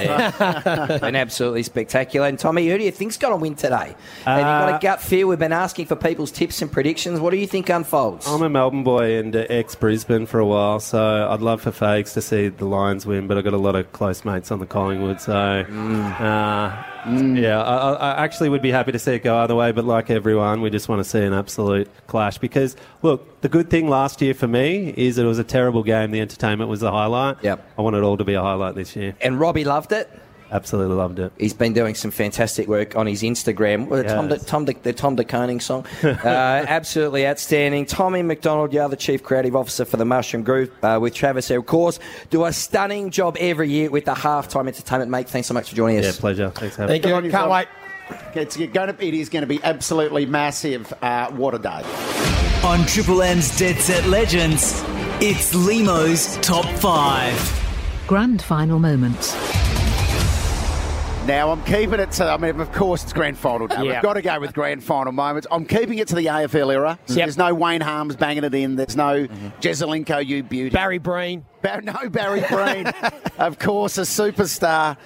[1.00, 2.26] Been absolutely spectacular.
[2.28, 3.94] And Tommy, who do you think's going to win today?
[4.26, 5.28] Have you got a Uh, gut feel?
[5.28, 7.20] We've been asking for people's tips and predictions.
[7.20, 8.26] What do you think unfolds?
[8.28, 11.72] I'm a Melbourne boy and uh, ex Brisbane for a while, so I'd love for
[11.72, 14.58] Fakes to see the Lions win, but I've got a lot of close mates on
[14.58, 19.22] the Collingwood, so uh, yeah, I, I I actually would be happy to see it
[19.22, 22.76] go either way, but like everyone, we just want to see an absolute clash because
[23.02, 26.10] look, the good thing last year for me is it was a terrible game.
[26.10, 27.36] The entertainment was the highlight.
[27.42, 27.64] Yep.
[27.78, 29.14] I want it all to be a highlight this year.
[29.20, 30.08] and Robbie loved it.
[30.50, 31.32] Absolutely loved it.
[31.38, 33.86] He's been doing some fantastic work on his Instagram.
[33.88, 34.44] Well, the, Tom De, Yes.
[34.44, 35.86] Tom De, the Tom De Koning song.
[36.02, 37.86] uh, absolutely outstanding.
[37.86, 41.60] Tommy McDonald, you're the Chief Creative Officer for the Mushroom Group uh, with Travis Air,
[41.60, 41.98] of course.
[42.28, 45.28] Do a stunning job every year with the halftime entertainment, mate.
[45.30, 46.04] Thanks so much for joining us.
[46.16, 46.50] Yeah, pleasure.
[46.50, 47.26] Thanks for having Thank me.
[47.28, 47.32] you.
[47.32, 47.66] Can't wait.
[48.34, 50.92] It's going to, it is going to be absolutely massive.
[51.02, 51.82] Uh, what a day.
[52.64, 54.82] On Triple M's Dead Set Legends,
[55.20, 58.04] It's Lehmo's Top 5.
[58.06, 59.34] Grand final moments.
[61.26, 62.24] Now I'm keeping it to.
[62.24, 63.76] I mean, of course, it's grand final day.
[63.76, 63.82] Yeah.
[63.82, 65.46] We've got to go with grand final moments.
[65.52, 66.98] I'm keeping it to the AFL era.
[67.06, 67.24] So Yep.
[67.26, 68.74] There's no Wayne Harmes banging it in.
[68.74, 69.46] There's no Mm-hmm.
[69.60, 70.70] Jesaulenko, you beauty.
[70.70, 71.44] Barry Breen.
[71.62, 72.86] Bar- no Barry Breen.
[73.38, 74.96] of course, a superstar.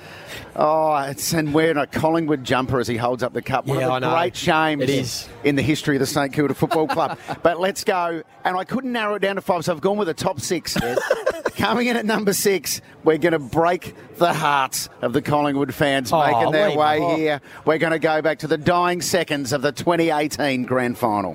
[0.55, 3.67] Oh, it's and wearing a Collingwood jumper as he holds up the cup.
[3.67, 4.17] One Yeah, of I the know.
[4.17, 5.29] great shames It is.
[5.45, 7.19] in the history of the St Kilda Football Club.
[7.43, 8.23] but let's go.
[8.45, 10.77] And I couldn't narrow it down to five, so I've gone with the top six.
[11.57, 16.13] Coming in at number six, we're going to break the hearts of the Collingwood fans
[16.13, 16.77] Oh, making their wait.
[16.79, 17.17] way Oh.
[17.17, 17.41] here.
[17.65, 21.33] We're going to go back to the dying seconds of the 2018 Grand Final.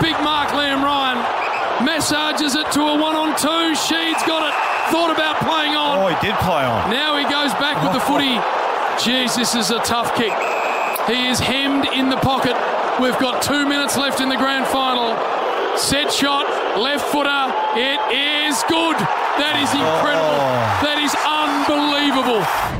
[0.00, 1.18] Big Mark Liam Ryan
[1.84, 3.74] massages it to a one on two.
[3.74, 4.54] Sheed's got it.
[4.92, 5.98] Thought about playing on.
[5.98, 6.90] Oh, he did play on.
[6.90, 8.36] Now he goes back with the footy.
[8.98, 10.32] Jeez, this is a tough kick.
[11.06, 12.56] He is hemmed in the pocket.
[13.00, 15.16] We've got two minutes left in the grand final.
[15.78, 16.44] Set shot,
[16.76, 17.48] left footer.
[17.78, 18.96] It is good.
[19.40, 20.36] That is incredible.
[20.36, 20.84] Oh.
[20.84, 22.79] That is unbelievable.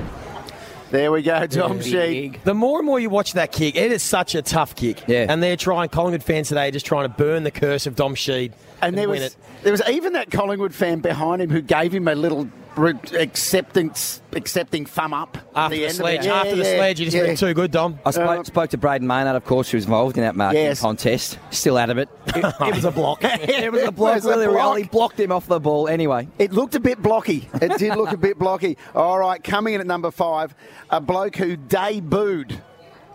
[0.90, 2.42] There we go, Dom Sheed.
[2.42, 5.02] The more and more you watch that kick, it is such a tough kick.
[5.06, 5.26] Yeah.
[5.28, 8.16] And they're trying, Collingwood fans today are just trying to burn the curse of Dom
[8.16, 8.52] Sheed.
[8.82, 9.36] And there win was it.
[9.62, 13.92] there was even that Collingwood fan behind him who gave him a little re- accepting
[14.32, 16.26] accepting thumb up After the, end of sledge, it.
[16.26, 17.22] Yeah, after the yeah, sledge, you just yeah.
[17.24, 17.98] went too good, Dom.
[18.06, 20.62] I spoke, uh, spoke to Brayden Maynard, of course, who was involved in that marking
[20.62, 20.80] Yes.
[20.80, 21.38] contest.
[21.50, 22.08] Still out of it.
[22.30, 23.20] It, it was a block.
[23.22, 24.14] it was a block.
[24.16, 24.74] was a really, block.
[24.76, 25.88] really blocked him off the ball.
[25.88, 27.48] Anyway, It looked a bit blocky.
[27.54, 28.78] It did look a bit blocky.
[28.94, 30.54] All right, coming in at number five,
[30.90, 32.60] a bloke who debuted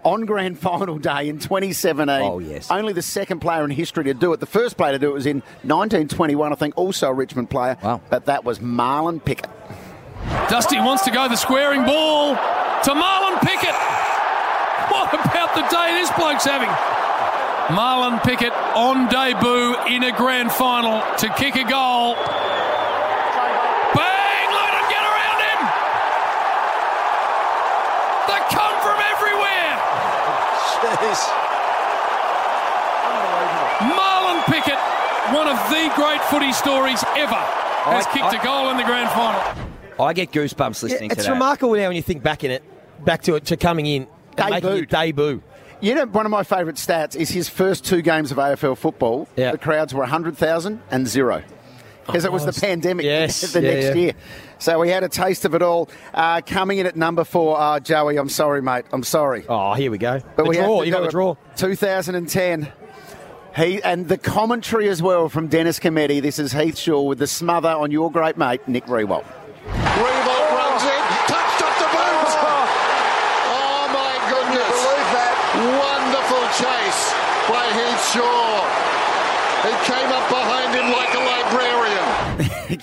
[0.06, 2.22] on grand final day in 2017.
[2.22, 2.72] Oh, yes.
[2.72, 4.40] Only the second player in history to do it.
[4.40, 7.76] The first player to do it was in 1921, I think, also a Richmond player.
[7.84, 8.00] Wow.
[8.10, 9.50] But that was Marlon Pickett.
[10.48, 13.76] Dusty wants to go the squaring ball to Marlon Pickett.
[14.92, 16.70] What about the day this bloke's having?
[17.76, 22.16] Marlon Pickett on debut in a grand final to kick a goal.
[33.96, 34.80] Marlon Pickett,
[35.34, 38.84] one of the great footy stories ever, has I- kicked I- a goal in the
[38.84, 39.42] grand final.
[40.04, 41.18] I get goosebumps listening It's to that.
[41.20, 42.64] It's remarkable now when you think back in it,
[43.06, 45.42] back to it, to coming in and making your debut.
[45.82, 49.28] You know, one of my favourite stats is his first two games of AFL football.
[49.36, 49.52] Yeah.
[49.52, 51.44] The crowds were 100,000 and zero.
[52.06, 53.94] Because it was the pandemic Yes, the yeah, next yeah.
[53.94, 54.14] year.
[54.60, 55.90] So we had a taste of it all.
[56.14, 58.86] Uh, coming in at number four, uh, Joey, I'm sorry, mate.
[58.92, 59.46] I'm sorry.
[59.50, 60.22] Oh, here we go.
[60.36, 60.82] But the we draw.
[60.84, 61.36] You got the draw.
[61.58, 62.72] 2010.
[63.56, 66.22] He and the commentary as well from Dennis Cometti.
[66.22, 69.24] This is Heath Shaw with the smother on your great mate Nick Riewoldt.
[69.24, 71.02] Riewoldt runs in,
[71.32, 72.32] touched off the boot.
[73.48, 74.76] Oh my goodness!
[74.76, 75.36] believe that?
[75.80, 77.16] Wonderful chase
[77.48, 78.60] by Heath Shaw.
[79.64, 82.06] He came up behind him like a librarian.
[82.68, 82.76] he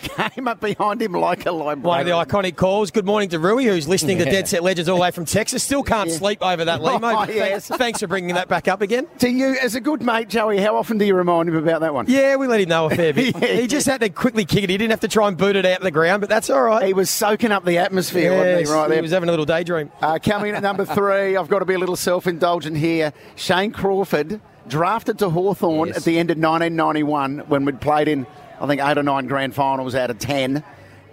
[0.43, 1.83] came up behind him like a librarian.
[1.83, 2.91] One of the iconic calls.
[2.91, 5.63] Good morning to Rui, who's listening to Dead Set Legends all the way from Texas.
[5.63, 7.13] Still can't sleep over that, Lehmo.
[7.23, 7.69] Oh, yes.
[7.69, 9.07] thanks, thanks for bringing that back up again.
[9.21, 11.95] To you, as a good mate, Joey, how often do you remind him about that
[11.95, 12.07] one?
[12.09, 13.37] Yeah, we let him know a fair bit.
[13.43, 13.61] Yeah.
[13.61, 14.71] He just had to quickly kick it.
[14.71, 16.63] He didn't have to try and boot it out of the ground, but that's all
[16.63, 16.85] right.
[16.87, 18.75] He was soaking up the atmosphere, wasn't Yes, he?
[18.75, 18.97] Right there.
[18.97, 19.91] he was having a little daydream.
[20.01, 23.13] Uh, coming in at number three, I've got to be a little self indulgent here.
[23.37, 25.99] Shane Crawford, drafted to Hawthorn Yes.
[25.99, 28.27] at the end of 1991 when we'd played in,
[28.63, 30.63] I think, eight or nine grand finals out of 10.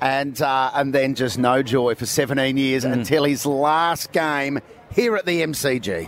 [0.02, 2.94] And, uh, and then just no joy for 17 years Mm.
[2.94, 4.60] until his last game
[4.96, 6.08] here at the MCG.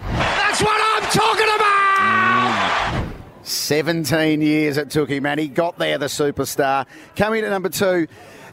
[0.00, 3.12] That's what I'm talking about.
[3.42, 6.86] 17 years it took him, and he got there, the superstar.
[7.14, 8.06] Coming to number two,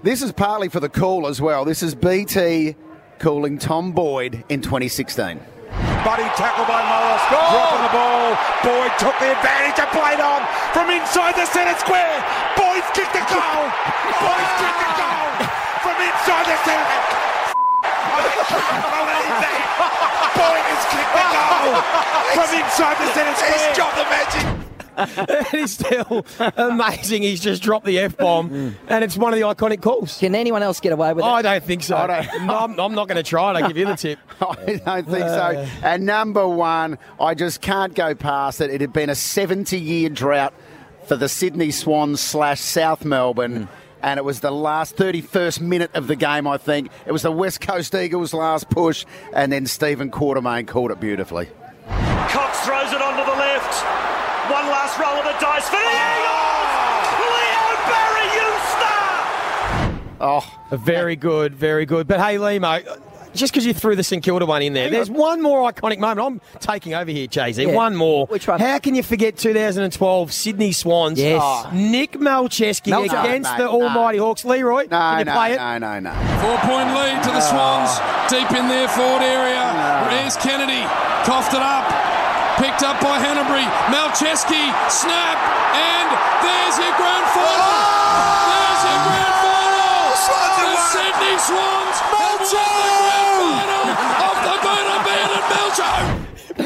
[0.04, 1.64] this is partly for the call as well.
[1.66, 2.76] This is BT
[3.20, 5.40] calling Tom Boyd in 2016.
[6.04, 8.36] Buddy tackled by Morris, dropping the ball.
[8.60, 10.44] Boyd took the advantage and played on
[10.76, 12.20] from inside the centre square.
[12.60, 13.64] Boyd's kicked a goal.
[14.24, 15.30] Boyd's kicked a goal
[15.80, 17.02] from inside the centre.
[17.84, 19.60] I can't believe that.
[20.36, 21.72] Boyd has kicked the goal
[22.36, 23.56] from inside the centre square.
[23.56, 24.63] He's dropped the magic.
[24.98, 26.26] it is still
[26.58, 27.24] amazing.
[27.24, 30.18] He's just dropped the F bomb, and it's one of the iconic calls.
[30.20, 31.28] Can anyone else get away with it?
[31.28, 31.98] I don't think so.
[31.98, 33.62] I don't- No, I'm, I'm not going to try it.
[33.62, 34.20] I'll give you the tip.
[34.42, 35.54] I don't think Uh.
[35.54, 35.68] so.
[35.84, 38.70] And number one, I just can't go past it.
[38.70, 40.54] It had been a 70 year drought
[41.08, 43.68] for the Sydney Swans slash South Melbourne.
[44.02, 46.90] And it was the last 31st minute of the game, I think.
[47.06, 51.48] It was the West Coast Eagles' last push, and then Stephen Quartermain called it beautifully.
[51.88, 53.86] Cox throws it onto the left.
[54.52, 57.08] One last roll of the dice for the Eagles.
[57.32, 60.42] Leo Barry, you star.
[60.72, 62.08] Oh, Very good, very good.
[62.08, 62.84] But hey, Lehmo,
[63.34, 66.20] just because you threw the St Kilda one in there, there's one more iconic moment.
[66.20, 67.64] I'm taking over here, Jay Z.
[67.64, 67.74] Yeah.
[67.74, 68.26] One more.
[68.28, 68.60] Which one?
[68.60, 71.18] How can you forget 2012 Sydney Swans?
[71.20, 71.42] Yes.
[71.44, 71.70] Oh.
[71.74, 73.24] Nick Malceski Malcho.
[73.24, 74.44] against No, the mate, Almighty Hawks.
[74.46, 75.58] Leroy, No, can you no, play it?
[75.58, 76.12] no, no, no.
[76.42, 77.50] Four point lead to the oh.
[77.50, 78.30] Swans.
[78.30, 80.08] Deep in their forward area.
[80.12, 80.84] There's Kennedy.
[81.26, 82.13] Coughed it up.
[82.58, 83.66] Picked up by Hanbury.
[83.90, 84.70] Malceski.
[84.90, 85.38] Snap.
[85.74, 86.08] And
[86.46, 87.74] there's your grand final.
[88.50, 89.98] There's your grand final.
[90.62, 93.84] The Sydney Swans have won the grand final
[94.24, 95.92] of the Bernard Bandit Melcho.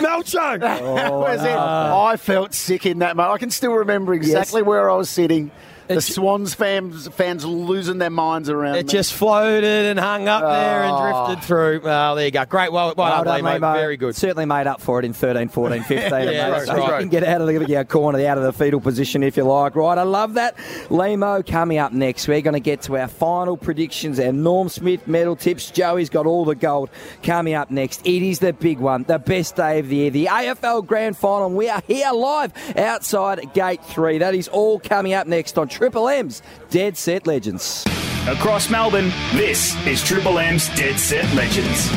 [0.03, 0.59] Melcho.
[0.59, 1.55] that Oh, was it.
[1.57, 3.33] I felt sick in that moment.
[3.33, 5.51] I can still remember exactly where I was sitting.
[5.87, 8.91] The Swans fans, fans losing their minds around It me.
[8.91, 11.01] just floated and hung up there and Oh.
[11.27, 11.45] drifted ah.
[11.47, 11.81] through.
[11.83, 12.45] Well, there you go.
[12.45, 12.71] Great.
[12.71, 13.59] Well, well, Well done, done, Lehmo.
[13.59, 13.73] Lehmo.
[13.75, 14.15] Very good.
[14.15, 16.09] Certainly made up for it in 13, 14, 15.
[16.11, 16.33] Yeah, mate.
[16.33, 16.99] that's so you right.
[16.99, 19.75] can get out of the yeah, corner, out of the fetal position if you like.
[19.75, 20.55] Right, I love that.
[20.89, 22.27] Lehmo coming up next.
[22.27, 25.71] We're going to get to our final predictions, our Norm Smith medal tips.
[25.71, 26.89] Joey's got all the gold
[27.23, 28.05] coming up next.
[28.05, 31.49] It is the big one, the best day of the year, the AFL Grand Final.
[31.49, 34.17] We are here live outside Gate 3.
[34.19, 37.85] That is all coming up next on Triple M's Dead Set Legends.
[38.27, 41.91] Across Melbourne, this is Triple M's Dead Set Legends.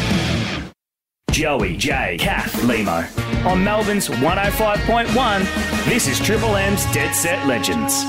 [1.30, 3.08] Joey, Jay, Kath, Lehmo.
[3.46, 8.04] On Melbourne's 105.1, this is Triple M's Dead Set Legends.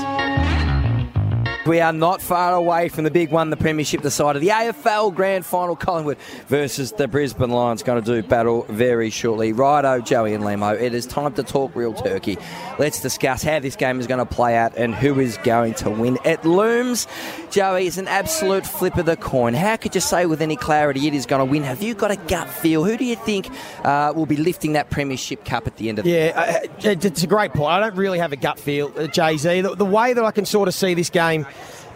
[1.64, 4.42] We are not far away from the big one, the Premiership decided.
[4.42, 9.52] The AFL Grand Final, Collingwood versus the Brisbane Lions, going to do battle very shortly.
[9.52, 12.36] Righto, Joey and Lehmo, it is time to talk real turkey.
[12.80, 15.90] Let's discuss how this game is going to play out and who is going to
[15.90, 16.18] win.
[16.24, 17.06] It looms,
[17.52, 19.54] Joey, is an absolute flip of the coin.
[19.54, 21.62] How could you say with any clarity it is going to win?
[21.62, 22.82] Have you got a gut feel?
[22.82, 23.48] Who do you think
[23.84, 27.22] uh, will be lifting that Premiership Cup at the end of the Yeah, uh, it's
[27.22, 27.70] a great point.
[27.70, 29.60] I don't really have a gut feel, uh, Jay Z.
[29.60, 31.46] The, the way that I can sort of see this game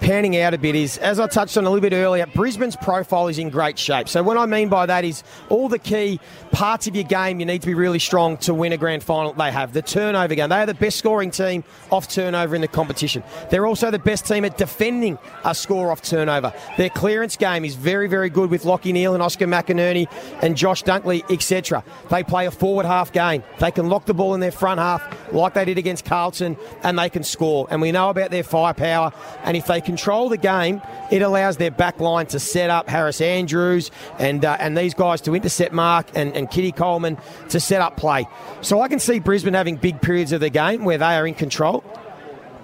[0.01, 3.29] panning out a bit is, as I touched on a little bit earlier, Brisbane's profile
[3.29, 4.09] is in great shape.
[4.09, 6.21] So, what I mean by that is all the key
[6.53, 9.33] parts of your game you need to be really strong to win a grand final.
[9.33, 10.49] They have the turnover game.
[10.49, 13.23] They are the best scoring team off turnover in the competition.
[13.51, 16.53] They're also the best team at defending a score off turnover.
[16.77, 20.09] Their clearance game is very, very good with Lachie Neale and Oscar McInerney
[20.43, 21.85] and Josh Dunkley, etc.
[22.11, 23.43] They play a forward half game.
[23.59, 26.99] They can lock the ball in their front half like they did against Carlton and
[26.99, 27.67] they can score.
[27.71, 29.13] And we know about their firepower.
[29.45, 33.23] And if they control the game, it allows their back line to set up Harris
[33.23, 37.17] Andrews and uh, and these guys to intercept Mark and, and Kitty Coleman
[37.49, 38.27] to set up play.
[38.61, 41.35] So I can see Brisbane having big periods of the game where they are in
[41.35, 41.83] control.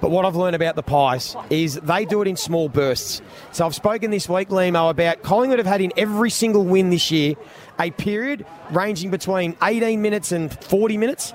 [0.02, 3.22] But what I've learned about the Pies is they do it in small bursts.
[3.52, 7.12] So I've spoken this week, Lehmo, about Collingwood have had in every single win this
[7.12, 7.36] year
[7.78, 11.32] a period ranging between 18 minutes and 40 minutes.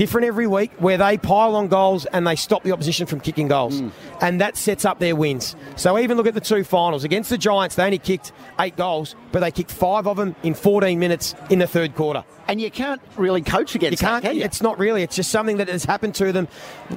[0.00, 3.48] Different every week, where they pile on goals and they stop the opposition from kicking
[3.48, 3.82] goals.
[4.22, 5.54] And that sets up their wins.
[5.76, 7.04] So even look at the two finals.
[7.04, 10.54] Against the Giants, they only kicked eight goals, but they kicked five of them in
[10.54, 12.24] 14 minutes in the third quarter.
[12.48, 14.22] And you can't really coach against You can't.
[14.22, 14.42] that, can you?
[14.44, 15.02] It's not really.
[15.02, 16.48] It's just something that has happened to them.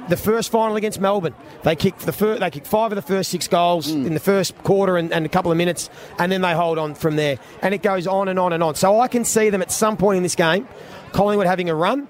[0.08, 3.30] The first final against Melbourne, they kicked the fir- they kicked five of the first
[3.30, 4.06] six goals Hmm.
[4.06, 6.94] in the first quarter and, and a couple of minutes, and then they hold on
[6.94, 8.76] from there, and it goes on and on and on.
[8.76, 10.66] So I can see them at some point in this game,
[11.12, 12.08] Collingwood having a run.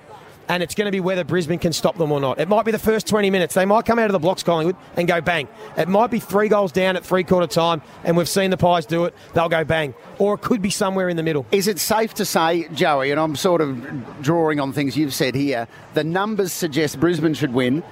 [0.49, 2.39] And it's going to be whether Brisbane can stop them or not.
[2.39, 3.55] It might be the first 20 minutes.
[3.55, 5.49] They might come out of the blocks, Collingwood, and go bang.
[5.79, 8.85] It might be three goals down at three quarter time, and we've seen the Pies
[8.85, 9.15] do it.
[9.33, 9.95] They'll go bang.
[10.19, 11.47] Or it could be somewhere in the middle.
[11.51, 15.35] Is it safe to say, Joey, and I'm sort of drawing on things you've said
[15.35, 17.83] here, the numbers suggest Brisbane should win,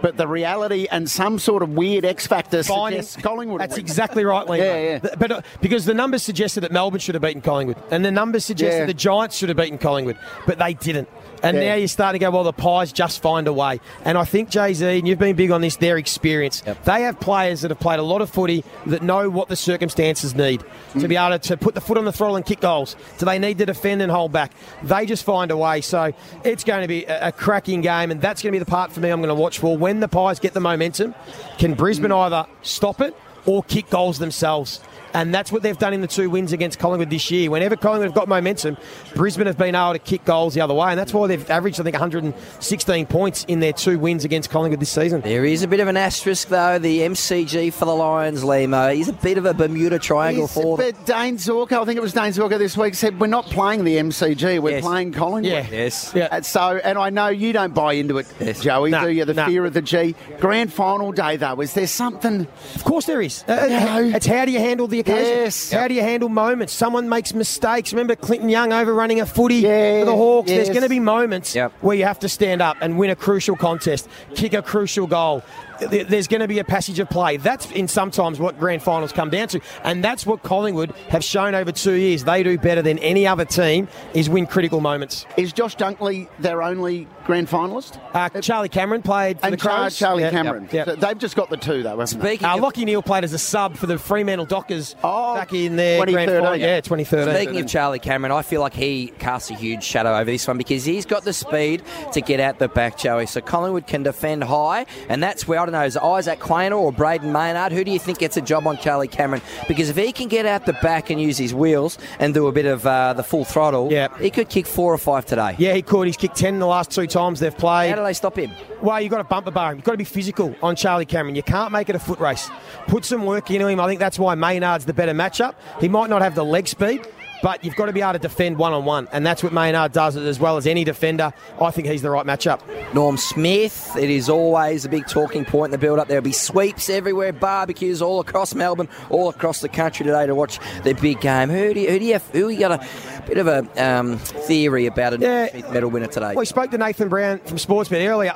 [0.00, 3.80] but the reality and some sort of weird X factor Finding- suggests Collingwood That's win.
[3.80, 4.58] exactly right, Liam.
[4.58, 5.14] Yeah, yeah.
[5.18, 8.44] But uh, because the numbers suggested that Melbourne should have beaten Collingwood, and the numbers
[8.44, 8.86] suggested Yeah.
[8.86, 11.08] the Giants should have beaten Collingwood, but they didn't.
[11.42, 11.70] And Yeah.
[11.70, 13.80] now you're starting to go, well, the Pies just find a way.
[14.04, 16.62] And I think Jay Z, and you've been big on this, their experience.
[16.84, 20.34] They have players that have played a lot of footy that know what the circumstances
[20.34, 20.62] need
[20.98, 22.96] to be able to, put the foot on the throttle and kick goals.
[23.18, 24.52] Do they need to defend and hold back?
[24.82, 25.80] They just find a way.
[25.80, 26.12] So
[26.44, 28.92] it's going to be a, a cracking game, and that's going to be the part
[28.92, 29.76] for me I'm going to watch for.
[29.76, 31.14] When the Pies get the momentum,
[31.58, 33.14] can Brisbane either stop it
[33.46, 34.80] or kick goals themselves?
[35.14, 37.50] And that's what they've done in the two wins against Collingwood this year.
[37.50, 38.76] Whenever Collingwood have got momentum,
[39.14, 41.80] Brisbane have been able to kick goals the other way, and that's why they've averaged,
[41.80, 45.20] I think, 116 points in their two wins against Collingwood this season.
[45.22, 46.78] There is a bit of an asterisk, though.
[46.78, 48.94] The MCG for the Lions, Lehmo.
[48.94, 50.90] He's a bit of a Bermuda Triangle Yes, for them.
[50.92, 53.84] but Dayne Zorko, I think it was Dayne Zorko this week, said we're not playing
[53.84, 54.84] the MCG, we're Yes.
[54.84, 55.52] playing Collingwood.
[55.52, 55.66] Yeah.
[55.70, 56.12] Yes.
[56.14, 56.28] Yeah.
[56.30, 58.60] And so, and I know you don't buy into it, Yes.
[58.60, 59.24] Joey, No, do you?
[59.24, 59.46] The no.
[59.46, 60.14] fear of the G.
[60.40, 62.46] Grand final day, though, is there something?
[62.74, 63.44] Of course there is.
[63.48, 64.10] Uh, No.
[64.14, 65.70] It's how do you handle the Yes.
[65.72, 66.72] How do you handle moments?
[66.72, 67.92] Someone makes mistakes.
[67.92, 70.50] Remember Clinton Young overrunning a footy Yeah, for the Hawks?
[70.50, 70.56] yes.
[70.66, 71.72] There's going to be moments Yep.
[71.80, 75.42] where you have to stand up and win a crucial contest, kick a crucial goal.
[75.78, 77.36] Th- there's going to be a passage of play.
[77.36, 81.54] That's in sometimes what grand finals come down to, and that's what Collingwood have shown
[81.54, 82.24] over two years.
[82.24, 85.26] They do better than any other team is win critical moments.
[85.36, 87.98] Is Josh Dunkley their only grand finalist?
[88.14, 89.96] Uh, Charlie Cameron played for and the Crows.
[89.96, 90.64] Charlie Yeah, Cameron.
[90.64, 90.86] yep, yep.
[90.86, 93.38] So they've just got the two, though, haven't Speaking Uh, Lachie Neale played as a
[93.38, 96.42] sub for the Fremantle Dockers back in their grand 2013.
[96.42, 96.56] final.
[96.58, 97.34] Yeah, 2013.
[97.34, 100.58] Speaking of Charlie Cameron, I feel like he casts a huge shadow over this one
[100.58, 103.26] because he's got the speed to get out the back, Joey.
[103.26, 106.92] So Collingwood can defend high, and that's where I don't know is Isaac Quaynor or
[106.92, 107.72] Brayden Maynard.
[107.72, 109.42] Who do you think gets a job on Charlie Cameron?
[109.66, 112.52] Because if he can get out the back and use his wheels and do a
[112.52, 114.08] bit of uh, the full throttle, Yeah.
[114.18, 115.54] he could kick four or five today.
[115.58, 116.06] Yeah, he could.
[116.06, 117.90] He's kicked 10 in the last two times they've played.
[117.90, 118.50] How do they stop him?
[118.80, 119.78] Well, you've got to bumper bar him.
[119.78, 121.34] You've got to be physical on Charlie Cameron.
[121.34, 122.48] You can't make it a foot race.
[122.86, 123.80] Put some work into him.
[123.80, 125.54] I think that's why Maynard's the better matchup.
[125.80, 127.06] He might not have the leg speed,
[127.42, 129.92] but you've got to be able to defend one on one, and that's what Maynard
[129.92, 131.32] does as well as any defender.
[131.60, 132.60] I think he's the right matchup.
[132.94, 136.08] Norm Smith, it is always a big talking point in the build up.
[136.08, 140.58] There'll be sweeps everywhere, barbecues all across Melbourne, all across the country today to watch
[140.82, 141.48] the big game.
[141.48, 144.18] Who do you, who do you, have, who you got a bit of a um,
[144.18, 146.28] theory about a Norm Smith medal winner today?
[146.28, 148.32] Well, we spoke to Nathan Brown from Sportsbet earlier.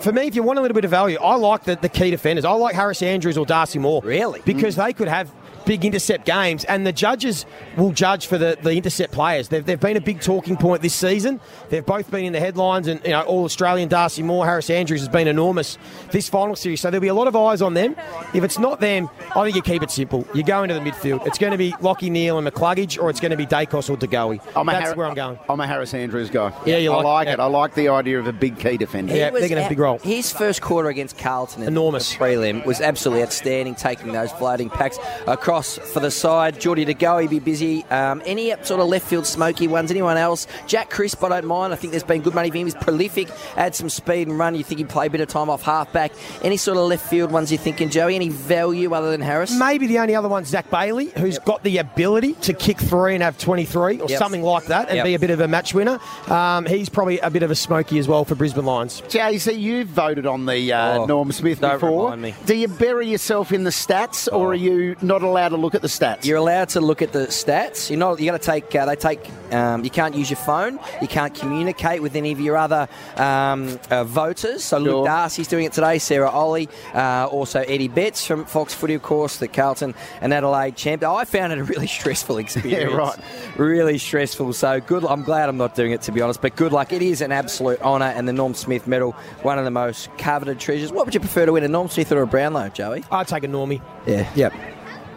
[0.00, 2.10] For me, if you want a little bit of value, I like the, the key
[2.10, 2.44] defenders.
[2.44, 4.02] I like Harris Andrews or Darcy Moore.
[4.04, 4.40] Really?
[4.44, 5.30] Because they could have
[5.66, 7.44] big intercept games, and the judges
[7.76, 9.48] will judge for the, the intercept players.
[9.48, 11.40] They've, they've been a big talking point this season.
[11.68, 15.00] They've both been in the headlines, and you know, all Australian Darcy Moore, Harris Andrews
[15.00, 15.76] has been enormous
[16.12, 16.80] this final series.
[16.80, 17.96] So there'll be a lot of eyes on them.
[18.32, 20.26] If it's not them, I think you keep it simple.
[20.32, 21.26] You go into the midfield.
[21.26, 23.96] It's going to be Lachie Neale and McCluggage, or it's going to be Daicos or
[23.96, 24.40] De Goey.
[24.54, 25.38] I'm That's Har- where I'm going.
[25.48, 26.52] I'm a Harris Andrews guy.
[26.64, 27.32] Yeah, you I like- like yeah.
[27.34, 27.40] it.
[27.40, 29.14] I like the idea of a big key defender.
[29.14, 29.98] Yeah, they're going to have a big role.
[29.98, 32.12] His first quarter against Carlton, in Enormous.
[32.12, 36.60] the prelim, was absolutely outstanding, taking those floating packs across for the side.
[36.60, 37.84] Jordy De Goey, he'd be busy.
[37.86, 39.90] Um, any sort of left field smoky ones?
[39.90, 40.46] Anyone else?
[40.66, 41.72] Jack Crisp, I don't mind.
[41.72, 42.66] I think there's been good money for him.
[42.66, 44.54] He's prolific, add some speed and run.
[44.54, 46.12] You think he'd play a bit of time off halfback.
[46.42, 48.14] Any sort of left field ones you're thinking, Joey?
[48.14, 49.56] Any value other than Harris?
[49.58, 53.22] Maybe the only other one's Zac Bailey, who's got the ability to kick three and
[53.22, 54.18] have 23 or Yep.
[54.18, 55.04] something like that and Yep.
[55.04, 55.98] be a bit of a match winner.
[56.28, 59.02] Um, he's probably a bit of a smoky as well for Brisbane Lions.
[59.08, 62.04] JC, you've voted on the uh, Oh, Norm Smith don't before.
[62.10, 62.34] remind me.
[62.46, 65.82] Do you bury yourself in the stats, or are you not allowed to look at
[65.82, 66.24] the stats?
[66.24, 67.90] You're allowed to look at the stats.
[67.90, 68.18] You're not.
[68.20, 68.74] You got to take.
[68.74, 69.20] Uh, they take.
[69.52, 70.78] Um, you can't use your phone.
[71.00, 74.64] You can't communicate with any of your other um, uh, voters.
[74.64, 74.94] So Sure.
[74.96, 75.98] Luke Darcy's doing it today.
[75.98, 80.76] Sarah Olle, uh, also Eddie Betts from Fox Footy, of course, the Carlton and Adelaide
[80.76, 81.02] champ.
[81.04, 82.90] I found it a really stressful experience.
[82.90, 83.18] yeah, right.
[83.56, 84.52] Really stressful.
[84.52, 85.04] So good.
[85.04, 86.42] I'm glad I'm not doing it to be honest.
[86.42, 86.92] But good luck.
[86.92, 90.58] It is an absolute honour, and the Norm Smith Medal, one of the most coveted
[90.58, 90.92] treasures.
[90.92, 93.04] What would you prefer to win, a Norm Smith or a Brownlow, Joey?
[93.10, 93.80] I'd take a Normie.
[94.06, 94.28] Yeah.
[94.34, 94.52] Yep.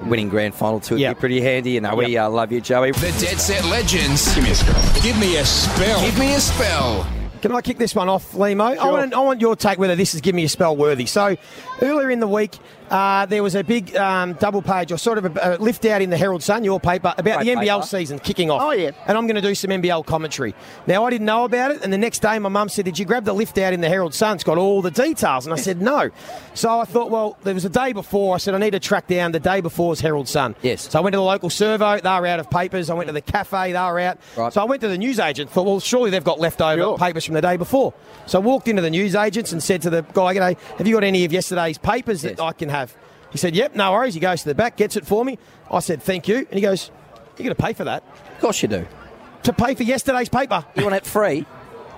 [0.03, 1.17] Winning grand final too would Yep.
[1.17, 1.71] be pretty handy.
[1.71, 2.91] You know, we uh, love you, Joey.
[2.91, 4.33] The Dead Set Legends.
[4.33, 5.01] Give me a spell.
[5.03, 6.01] Give me a spell.
[6.01, 7.07] Give me a spell.
[7.41, 8.77] Can I kick this one off, Lehmo?
[8.77, 11.05] I, want, I want your take whether this is give me a spell worthy.
[11.05, 11.37] So,
[11.81, 12.57] earlier in the week,
[12.89, 16.01] uh, there was a big um, double page or sort of a, a lift out
[16.01, 17.85] in the Herald Sun, your paper, about Great the NBL paper.
[17.87, 18.61] season kicking off.
[18.61, 18.91] Oh, yeah.
[19.07, 20.55] And I'm going to do some NBL commentary.
[20.87, 23.05] Now, I didn't know about it, and the next day, my mum said, Did you
[23.05, 24.35] grab the lift out in the Herald Sun?
[24.35, 25.45] It's got all the details.
[25.45, 26.09] And I said, No.
[26.53, 28.35] So I thought, well, there was a day before.
[28.35, 30.55] I said, I need to track down the day before's Herald Sun.
[30.61, 30.89] Yes.
[30.89, 32.89] So I went to the local servo, they were out of papers.
[32.89, 34.17] I went to the cafe, they were out.
[34.35, 34.51] Right.
[34.51, 36.97] So I went to the newsagent, thought, well, surely they've got leftover Sure.
[36.97, 37.93] papers from the day before.
[38.25, 40.33] So I walked into the newsagents and said to the guy,
[40.77, 42.78] have you got any of yesterday's papers that I can have?
[43.31, 44.13] He said, Yep, no worries.
[44.13, 45.37] He goes to the back, gets it for me.
[45.71, 46.37] I said, Thank you.
[46.37, 46.91] And he goes,
[47.37, 48.03] You're going to pay for that?
[48.35, 48.87] Of course you do.
[49.43, 50.65] To pay for yesterday's paper?
[50.75, 51.45] You want it free?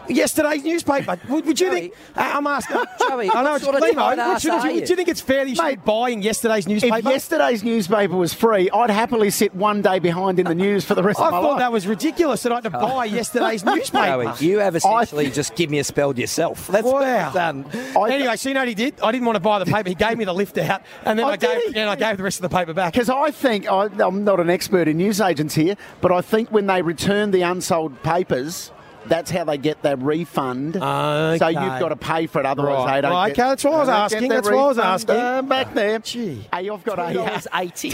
[0.10, 1.20] Yesterday's newspaper.
[1.30, 1.80] Would, would you Joey.
[1.82, 1.94] think?
[2.16, 2.78] I- I'm asking.
[3.10, 4.86] Joey, I know it's sort of Lehmo, tight what ass should- do, you, you?
[4.86, 6.98] do you think it's fair that you should be buying yesterday's newspaper?
[6.98, 10.96] if yesterday's newspaper was free, I'd happily sit one day behind in the news for
[10.96, 11.46] the rest I of my life.
[11.46, 14.34] I thought that was ridiculous that I had to buy yesterday's newspaper.
[14.34, 16.68] Joey, you have essentially just give me a spell yourself.
[16.68, 17.26] That's what Wow.
[17.26, 17.66] you've done.
[18.12, 19.00] anyway, so you know what he did?
[19.02, 19.90] I didn't want to buy the paper.
[19.90, 22.24] He gave me the lift out, and then Oh, I gave, and I gave the
[22.24, 22.94] rest of the paper back.
[22.94, 26.68] Because I think, I, I'm not an expert in newsagents here, but I think when
[26.68, 28.72] they return the unsold papers,
[29.08, 30.74] that's how they get their refund.
[30.76, 32.96] So you've got to pay for it, otherwise Right.
[32.96, 35.16] they don't Right, get okay, that's what I was asking, that's what I was asking.
[35.16, 36.00] uh, back there.
[36.00, 36.48] Gee.
[36.54, 37.14] Hey, I've got a...
[37.14, 37.90] dollars eighty.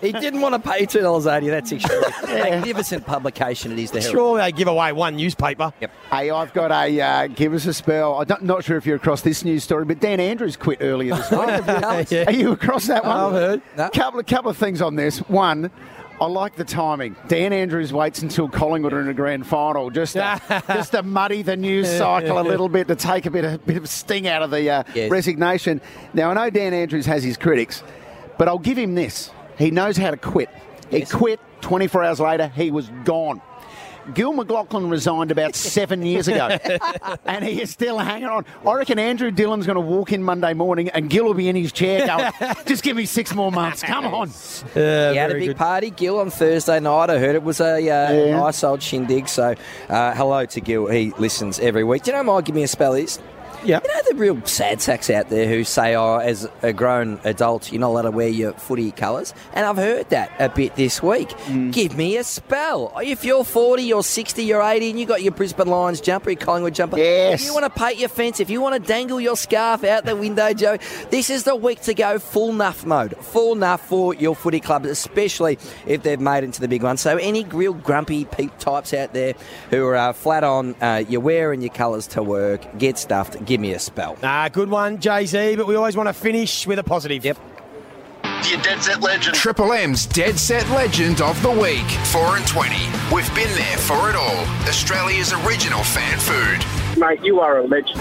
[0.00, 1.48] he didn't want to pay two dollars eighty.
[1.48, 2.50] That's extraordinary.
[2.50, 3.90] Magnificent publication it is.
[3.90, 4.14] The Herald.
[4.16, 5.72] Surely they give away one newspaper.
[5.80, 5.90] Yep.
[6.10, 8.24] Hey, I've got a uh, give us a spell.
[8.28, 11.30] I'm not sure if you're across this news story, but Dan Andrews quit earlier this
[11.30, 12.10] week.
[12.10, 12.24] Yeah.
[12.26, 13.16] Are you across that one?
[13.16, 13.62] I've heard.
[13.76, 13.88] No.
[13.90, 15.18] Couple of couple of things on this.
[15.28, 15.70] One.
[16.22, 17.16] I like the timing.
[17.26, 21.42] Dan Andrews waits until Collingwood are in a grand final just to, just to muddy
[21.42, 24.40] the news cycle a little bit to take a bit of, bit of sting out
[24.40, 25.10] of the uh, Yes.
[25.10, 25.80] resignation.
[26.14, 27.82] Now I know Dan Andrews has his critics,
[28.38, 30.48] but I'll give him this: he knows how to quit.
[30.90, 31.12] He Yes.
[31.12, 31.40] quit.
[31.60, 33.40] 24 hours later, he was gone.
[34.14, 36.48] Gil McLachlan resigned about seven years ago,
[37.24, 38.44] and he is still hanging on.
[38.66, 41.56] I reckon Andrew Dillon's going to walk in Monday morning, and Gil will be in
[41.56, 42.32] his chair going,
[42.66, 43.82] "Just give me six more months.
[43.82, 44.30] Come on."
[44.74, 47.10] he had a big party, Gil, on Thursday night.
[47.10, 49.28] I heard it was a uh, nice old shindig.
[49.28, 49.54] So,
[49.88, 50.88] uh, hello to Gil.
[50.88, 52.02] He listens every week.
[52.02, 53.18] Do you know my give me a spell is?
[53.64, 53.80] Yeah.
[53.82, 57.72] You know the real sad sacks out there who say, oh, as a grown adult,
[57.72, 59.34] you're not allowed to wear your footy colours.
[59.52, 61.32] And I've heard that a bit this week.
[61.70, 62.92] Give me a spell.
[63.02, 66.40] If you're 40, you're 60, you're 80, and you got your Brisbane Lions jumper, your
[66.40, 66.98] Collingwood jumper.
[66.98, 67.40] Yes.
[67.40, 70.04] If you want to paint your fence, if you want to dangle your scarf out
[70.04, 70.78] the window, Joe,
[71.10, 73.16] this is the week to go full nuff mode.
[73.18, 76.96] Full nuff for your footy clubs, especially if they've made it into the big one.
[76.96, 79.34] So any real grumpy peep types out there
[79.70, 83.60] who are uh, flat on, uh, you're wearing your colours to work, get stuffed, give
[83.60, 84.16] me a spell.
[84.22, 85.56] Ah, good one, Jay Z.
[85.56, 87.22] But we always want to finish with a positive.
[87.22, 87.36] Yep.
[88.48, 89.34] Your dead set legend.
[89.36, 91.86] Triple M's dead set legend of the week.
[92.10, 92.74] 4 and 20.
[93.14, 94.44] We've been there for it all.
[94.66, 96.98] Australia's original fan food.
[96.98, 98.00] Mate, you are a legend.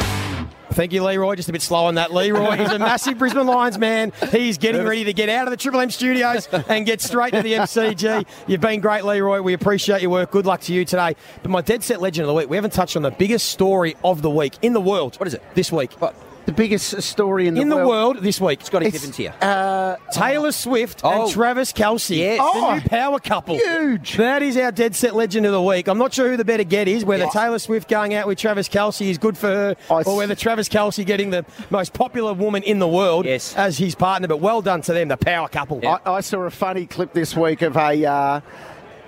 [0.71, 1.35] Thank you, Leroy.
[1.35, 2.13] Just a bit slow on that.
[2.13, 4.13] Leroy is a massive Brisbane Lions man.
[4.31, 7.41] He's getting ready to get out of the Triple M studios and get straight to
[7.41, 8.25] the MCG.
[8.47, 9.41] You've been great, Leroy.
[9.41, 10.31] We appreciate your work.
[10.31, 11.15] Good luck to you today.
[11.43, 13.95] But my dead set legend of the week, we haven't touched on the biggest story
[14.03, 15.17] of the week in the world.
[15.17, 15.43] What is it?
[15.55, 15.91] This week.
[15.93, 16.15] What?
[16.45, 17.63] The biggest story in the world.
[17.63, 18.17] in the world.
[18.21, 18.61] this week.
[18.63, 19.33] Scotty Pippins here.
[19.41, 21.23] Uh, Taylor Swift Oh.
[21.23, 22.17] and Travis Kelce.
[22.17, 22.37] Yes.
[22.39, 23.57] The Oh, new power couple.
[23.57, 24.17] huge.
[24.17, 25.87] That is our dead set legend of the week.
[25.87, 28.67] I'm not sure who the better get is, whether Taylor Swift going out with Travis
[28.67, 32.63] Kelce is good for her, I or whether Travis Kelce getting the most popular woman
[32.63, 33.55] in the world Yes.
[33.55, 34.27] as his partner.
[34.27, 35.79] But well done to them, the power couple.
[35.87, 38.03] I, I saw a funny clip this week of a.
[38.05, 38.41] Uh,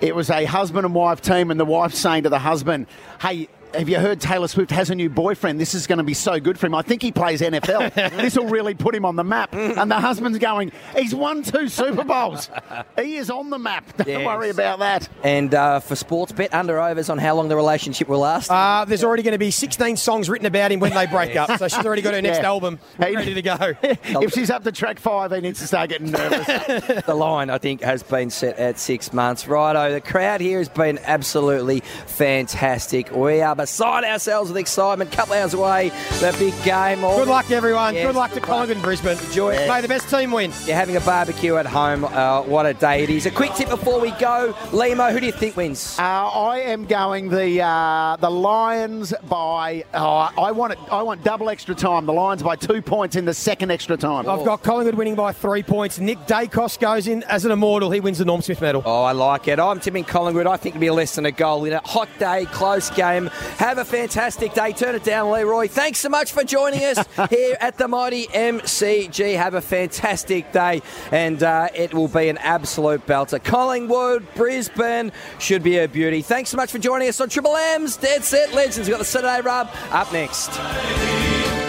[0.00, 2.86] it was a husband and wife team, and the wife saying to the husband,
[3.20, 5.60] "Hey." Have you heard Taylor Swift has a new boyfriend?
[5.60, 6.74] This is going to be so good for him.
[6.74, 7.92] I think he plays NFL.
[8.16, 9.52] this will really put him on the map.
[9.54, 12.48] And the husband's going, he's won two Super Bowls.
[12.96, 13.96] he is on the map.
[13.96, 14.24] Don't Yes.
[14.26, 15.08] worry about that.
[15.22, 18.50] And uh, for sports bet, under overs on how long the relationship will last.
[18.50, 21.58] Uh, there's already going to be 16 songs written about him when they break up,
[21.58, 22.46] so she's already got her next Yeah.
[22.46, 23.14] album Hey.
[23.16, 23.56] ready to go.
[23.82, 26.46] if she's up to track five, he needs to start getting nervous.
[27.06, 29.48] the line, I think, has been set at six months.
[29.48, 33.10] Righto, the crowd here has been absolutely fantastic.
[33.10, 35.10] We are beside ourselves with excitement.
[35.10, 35.88] Couple hours away,
[36.20, 37.02] the big game.
[37.02, 37.94] All Good luck, everyone.
[37.94, 38.48] Yes, good luck to good luck.
[38.48, 39.16] Collingwood and Brisbane.
[39.16, 39.66] Enjoy it.
[39.66, 40.52] May the best team win.
[40.66, 42.04] You're having a barbecue at home.
[42.04, 43.24] Uh, what a day it is.
[43.24, 44.52] A quick tip before we go.
[44.70, 45.98] Lehmo, who do you think wins?
[45.98, 49.84] Uh, I am going the uh, the Lions by.
[49.94, 50.78] Oh, I want it.
[50.90, 52.04] I want double extra time.
[52.04, 54.28] The Lions by two points in the second extra time.
[54.28, 55.98] I've got Collingwood winning by three points.
[55.98, 57.90] Nick Daicos goes in as an immortal.
[57.90, 58.82] He wins the Norm Smith medal.
[58.84, 59.58] Oh, I like it.
[59.58, 60.46] I'm tipping Collingwood.
[60.46, 63.30] I think it'll be less than a goal in a hot day, close game.
[63.58, 64.72] Have a fantastic day.
[64.72, 65.68] Turn it down, Leroy.
[65.68, 69.36] Thanks so much for joining us here at the mighty MCG.
[69.36, 73.42] Have a fantastic day, and uh, it will be an absolute belter.
[73.42, 76.22] Collingwood, Brisbane should be a beauty.
[76.22, 78.88] Thanks so much for joining us on Triple M's Dead Set Legends.
[78.88, 81.63] We've got the Saturday Rub up next.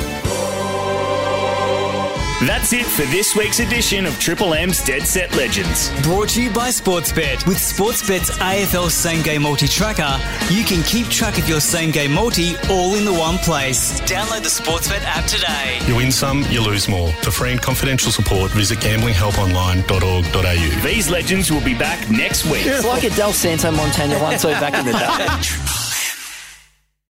[2.44, 5.90] That's it for this week's edition of Triple M's Dead Set Legends.
[6.04, 7.48] Brought to you by Sportsbet.
[7.48, 10.20] With Sportsbet's AFL Same Game Multi Tracker,
[10.52, 14.02] you can keep track of your same game multi all in the one place.
[14.02, 15.80] Download the Sportsbet app today.
[15.88, 17.10] You win some, you lose more.
[17.24, 20.82] For free and confidential support, visit gamblinghelponline.org.au.
[20.84, 22.66] These legends will be back next week.
[22.66, 25.26] It's like a Del Santo Montana one two back in the day.